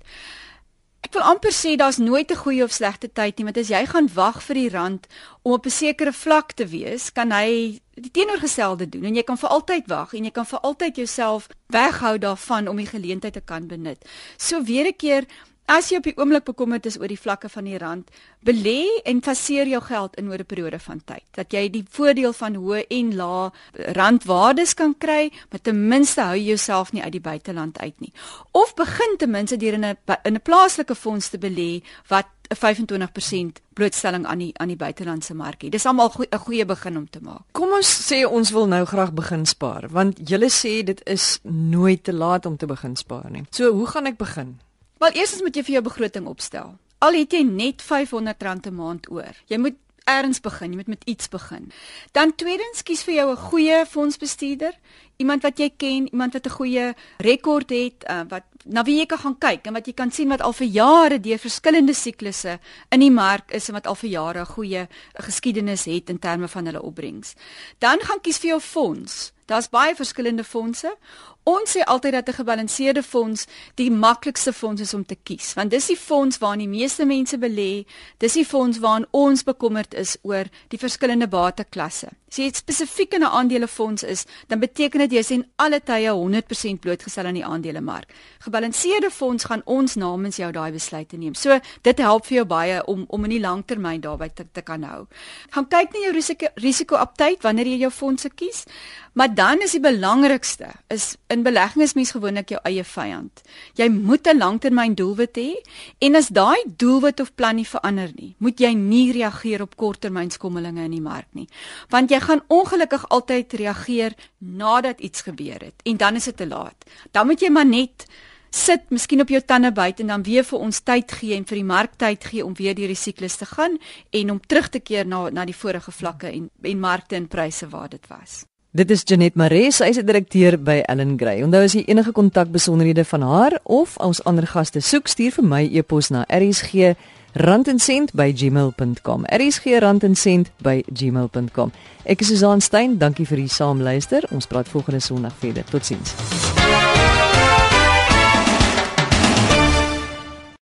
Ek 1.02 1.12
wil 1.12 1.22
amper 1.22 1.52
sê 1.52 1.76
daar's 1.76 1.98
nooit 1.98 2.30
'n 2.30 2.42
goeie 2.44 2.62
of 2.64 2.72
slegte 2.72 3.12
tyd 3.12 3.36
nie, 3.36 3.44
want 3.44 3.58
as 3.58 3.68
jy 3.68 3.86
gaan 3.86 4.08
wag 4.14 4.42
vir 4.42 4.54
die 4.54 4.68
rand 4.68 5.06
om 5.42 5.52
op 5.52 5.66
'n 5.66 5.70
sekere 5.70 6.12
vlak 6.12 6.52
te 6.52 6.66
wees, 6.66 7.12
kan 7.12 7.30
hy 7.30 7.80
die 7.94 8.10
teenoorgestelde 8.10 8.88
doen 8.88 9.04
en 9.04 9.14
jy 9.14 9.22
kan 9.22 9.36
vir 9.36 9.48
altyd 9.48 9.86
wag 9.86 10.14
en 10.14 10.24
jy 10.24 10.30
kan 10.30 10.46
vir 10.46 10.60
altyd 10.60 10.96
jouself 10.96 11.48
weghou 11.66 12.18
daarvan 12.18 12.68
om 12.68 12.76
die 12.76 12.86
geleentheid 12.86 13.32
te 13.32 13.40
kan 13.40 13.66
benut. 13.66 14.04
So 14.38 14.62
weer 14.62 14.86
'n 14.86 14.96
keer 14.96 15.26
As 15.72 15.86
jy 15.88 16.02
op 16.02 16.04
die 16.04 16.12
oomblik 16.20 16.44
bekommerd 16.44 16.84
is 16.84 16.98
oor 17.00 17.08
die 17.08 17.16
vlakke 17.16 17.48
van 17.48 17.64
die 17.64 17.78
rand, 17.80 18.10
belê 18.44 18.90
en 19.08 19.22
faseer 19.24 19.70
jou 19.70 19.78
geld 19.86 20.18
in 20.20 20.28
oor 20.28 20.42
'n 20.42 20.50
periode 20.50 20.78
van 20.78 21.00
tyd. 21.00 21.24
Dat 21.32 21.52
jy 21.52 21.70
die 21.70 21.84
voordeel 21.88 22.32
van 22.32 22.54
hoë 22.54 22.84
en 22.88 23.14
lae 23.16 23.50
randwaardes 23.96 24.74
kan 24.74 24.94
kry, 24.98 25.32
maar 25.50 25.60
ten 25.62 25.88
minste 25.88 26.20
hou 26.20 26.36
jy 26.36 26.52
jouself 26.52 26.92
nie 26.92 27.02
uit 27.02 27.12
die 27.12 27.20
buiteland 27.20 27.78
uit 27.78 28.00
nie. 28.00 28.12
Of 28.52 28.74
begin 28.74 29.16
ten 29.16 29.30
minste 29.30 29.56
deur 29.56 29.72
in 29.72 29.84
'n 29.84 29.96
in 30.24 30.34
'n 30.34 30.42
plaaslike 30.42 30.94
fonds 30.94 31.28
te 31.30 31.38
belê 31.38 31.82
wat 32.08 32.26
'n 32.50 32.56
25% 32.56 33.60
blootstelling 33.72 34.26
aan 34.26 34.38
die 34.38 34.52
aan 34.58 34.68
die 34.68 34.76
buitelandse 34.76 35.34
mark 35.34 35.62
het. 35.62 35.72
Dis 35.72 35.86
almal 35.86 36.12
'n 36.18 36.38
goeie 36.38 36.64
begin 36.64 36.96
om 36.96 37.10
te 37.10 37.20
maak. 37.22 37.44
Kom 37.52 37.72
ons 37.72 38.12
sê 38.12 38.26
ons 38.26 38.50
wil 38.50 38.66
nou 38.66 38.84
graag 38.84 39.12
begin 39.12 39.46
spaar, 39.46 39.88
want 39.88 40.28
julle 40.28 40.50
sê 40.50 40.84
dit 40.84 41.00
is 41.06 41.38
nooit 41.42 42.04
te 42.04 42.12
laat 42.12 42.46
om 42.46 42.56
te 42.56 42.66
begin 42.66 42.96
spaar 42.96 43.30
nie. 43.30 43.44
So, 43.50 43.72
hoe 43.72 43.86
gaan 43.86 44.06
ek 44.06 44.16
begin? 44.18 44.60
Wel 45.02 45.10
eerstens 45.18 45.42
moet 45.42 45.56
jy 45.58 45.62
vir 45.66 45.74
jou 45.74 45.80
begroting 45.82 46.26
opstel. 46.30 46.76
Al 47.02 47.16
het 47.18 47.32
jy 47.34 47.40
net 47.42 47.80
R500 47.82 48.68
'n 48.70 48.74
maand 48.74 49.10
oor. 49.10 49.34
Jy 49.50 49.58
moet 49.58 49.74
ergens 50.06 50.40
begin, 50.40 50.70
jy 50.70 50.76
moet 50.76 50.86
met 50.86 51.02
iets 51.04 51.28
begin. 51.28 51.72
Dan 52.12 52.34
tweedens 52.34 52.82
kies 52.82 53.02
vir 53.02 53.14
jou 53.14 53.30
'n 53.30 53.36
goeie 53.36 53.86
fondsbestuurder, 53.86 54.78
iemand 55.16 55.42
wat 55.42 55.58
jy 55.58 55.70
ken, 55.76 56.06
iemand 56.12 56.32
wat 56.32 56.46
'n 56.46 56.50
goeie 56.50 56.94
rekord 57.18 57.70
het, 57.70 58.04
uh, 58.10 58.22
wat 58.28 58.44
na 58.64 58.82
wie 58.82 58.98
jy 58.98 59.06
kan 59.06 59.18
gaan 59.18 59.38
kyk 59.38 59.66
en 59.66 59.72
wat 59.72 59.86
jy 59.86 59.92
kan 59.92 60.10
sien 60.10 60.28
wat 60.28 60.40
al 60.40 60.52
vir 60.52 60.66
jare 60.66 61.20
deur 61.20 61.38
verskillende 61.38 61.94
siklusse 61.94 62.58
in 62.90 63.00
die 63.00 63.10
mark 63.10 63.50
is 63.50 63.68
en 63.68 63.74
wat 63.74 63.86
al 63.86 63.94
vir 63.94 64.10
jare 64.10 64.40
'n 64.40 64.54
goeie 64.54 64.88
geskiedenis 65.14 65.84
het 65.84 66.10
in 66.10 66.18
terme 66.18 66.48
van 66.48 66.66
hulle 66.66 66.82
opbrengs. 66.82 67.34
Dan 67.78 67.98
gaan 68.00 68.20
kies 68.20 68.38
vir 68.38 68.48
jou 68.48 68.60
fonds. 68.60 69.32
Daar's 69.46 69.68
baie 69.68 69.94
verskillende 69.94 70.44
fondse. 70.44 70.96
Ons 71.44 71.72
sê 71.74 71.82
altyd 71.82 72.12
dat 72.12 72.28
'n 72.28 72.38
gebalanseerde 72.38 73.02
fonds 73.02 73.46
die 73.74 73.90
maklikste 73.90 74.52
fonds 74.52 74.80
is 74.80 74.94
om 74.94 75.04
te 75.04 75.16
kies, 75.22 75.54
want 75.54 75.70
dis 75.70 75.86
die 75.86 75.96
fonds 75.96 76.38
waarin 76.38 76.58
die 76.58 76.78
meeste 76.78 77.04
mense 77.04 77.38
belê, 77.38 77.84
dis 78.18 78.32
die 78.32 78.44
fonds 78.44 78.78
waarin 78.78 79.06
ons 79.10 79.42
bekommerd 79.42 79.94
is 79.94 80.16
oor 80.22 80.44
die 80.68 80.78
verskillende 80.78 81.28
bateklasse. 81.28 82.08
As 82.32 82.38
jy 82.38 82.48
spesifiek 82.52 83.12
in 83.14 83.20
'n 83.20 83.28
aandelefonds 83.28 84.02
is, 84.02 84.24
dan 84.48 84.58
beteken 84.58 84.98
dit 85.00 85.12
jy 85.12 85.22
sien 85.22 85.44
alle 85.56 85.80
tye 85.80 86.08
100% 86.08 86.80
blootgestel 86.80 87.26
aan 87.26 87.34
die 87.34 87.44
aandelemark. 87.44 88.08
Gebalanseerde 88.38 89.10
fonds 89.10 89.44
gaan 89.44 89.62
ons 89.64 89.94
namens 89.94 90.36
jou 90.36 90.52
daai 90.52 90.72
besluite 90.72 91.16
neem. 91.16 91.34
So 91.34 91.60
dit 91.82 91.98
help 91.98 92.26
vir 92.26 92.36
jou 92.36 92.44
baie 92.46 92.86
om 92.86 93.04
om 93.08 93.24
in 93.24 93.30
die 93.30 93.40
langtermyn 93.40 94.00
daarby 94.00 94.28
te, 94.34 94.46
te 94.52 94.62
kan 94.62 94.82
hou. 94.82 95.06
Gaan 95.50 95.68
kyk 95.68 95.92
na 95.92 96.00
jou 96.00 96.12
risiko 96.12 96.46
risiko 96.54 96.96
aptyd 96.96 97.42
wanneer 97.42 97.66
jy 97.66 97.78
jou 97.78 97.90
fondse 97.90 98.28
kies. 98.28 98.64
Maar 99.12 99.34
dan 99.34 99.60
is 99.60 99.72
die 99.72 99.80
belangrikste 99.80 100.70
is 100.88 101.16
in 101.32 101.42
belegging 101.42 101.82
is 101.82 101.94
mens 101.96 102.12
gewoonlik 102.14 102.52
jou 102.52 102.60
eie 102.68 102.84
vyand. 102.84 103.42
Jy 103.74 103.88
moet 103.88 104.28
'n 104.28 104.38
langtermyn 104.38 104.94
doelwit 104.94 105.36
hê 105.36 105.50
en 105.98 106.16
as 106.16 106.28
daai 106.28 106.62
doelwit 106.76 107.20
of 107.20 107.34
plan 107.34 107.56
nie 107.56 107.66
verander 107.66 108.10
nie, 108.14 108.34
moet 108.38 108.60
jy 108.60 108.72
nie 108.74 109.12
reageer 109.12 109.62
op 109.62 109.76
korttermynskommelinge 109.76 110.84
in 110.84 110.90
die 110.90 111.00
mark 111.00 111.28
nie. 111.32 111.48
Want 111.88 112.10
jy 112.10 112.20
gaan 112.20 112.42
ongelukkig 112.48 113.08
altyd 113.08 113.52
reageer 113.52 114.12
nadat 114.38 115.00
iets 115.00 115.22
gebeur 115.22 115.60
het 115.60 115.82
en 115.84 115.96
dan 115.96 116.14
is 116.14 116.24
dit 116.24 116.36
te 116.36 116.46
laat. 116.46 116.84
Dan 117.10 117.26
moet 117.26 117.40
jy 117.40 117.50
maar 117.50 117.66
net 117.66 118.06
sit 118.50 118.90
miskien 118.90 119.20
op 119.20 119.28
jou 119.28 119.40
tande 119.40 119.72
byt 119.72 120.00
en 120.00 120.06
dan 120.06 120.22
weer 120.22 120.44
vir 120.44 120.58
ons 120.58 120.80
tyd 120.80 121.12
gee 121.12 121.36
en 121.36 121.44
vir 121.48 121.56
die 121.56 121.64
mark 121.64 121.96
tyd 121.96 122.24
gee 122.24 122.44
om 122.44 122.54
weer 122.54 122.74
deur 122.74 122.92
die 122.92 122.98
siklus 122.98 123.36
te 123.36 123.46
gaan 123.46 123.78
en 124.10 124.30
om 124.30 124.40
terug 124.40 124.68
te 124.68 124.80
keer 124.80 125.06
na 125.06 125.30
na 125.30 125.44
die 125.48 125.56
vorige 125.56 125.92
vlakke 125.92 126.28
en 126.28 126.50
en 126.62 126.80
markte 126.80 127.16
en 127.16 127.28
pryse 127.28 127.68
waar 127.68 127.88
dit 127.88 128.08
was. 128.08 128.51
Dit 128.72 128.88
is 128.88 129.04
Janet 129.04 129.36
Maree, 129.36 129.68
sy 129.68 129.92
is 129.92 130.00
'n 130.00 130.06
direkteur 130.06 130.56
by 130.56 130.80
Ellen 130.88 131.18
Gray. 131.18 131.42
Onthou 131.42 131.62
as 131.62 131.72
jy 131.72 131.82
enige 131.86 132.12
kontak 132.12 132.50
besonderhede 132.50 133.04
van 133.04 133.20
haar 133.20 133.58
of 133.62 133.98
ons 133.98 134.24
ander 134.24 134.46
gaste 134.46 134.80
soek, 134.80 135.08
stuur 135.08 135.32
vir 135.32 135.44
my 135.44 135.68
e-pos 135.72 136.08
na 136.08 136.24
rsg@gmail.com. 136.28 139.24
rsg@gmail.com. 139.26 141.72
Ek 142.04 142.20
is 142.20 142.26
Susan 142.26 142.60
Stein, 142.60 142.98
dankie 142.98 143.26
vir 143.26 143.36
die 143.36 143.48
saamluister. 143.48 144.24
Ons 144.30 144.46
praat 144.46 144.68
volgende 144.68 145.00
Sondag 145.00 145.32
verder. 145.38 145.64
Totsiens. 145.64 146.14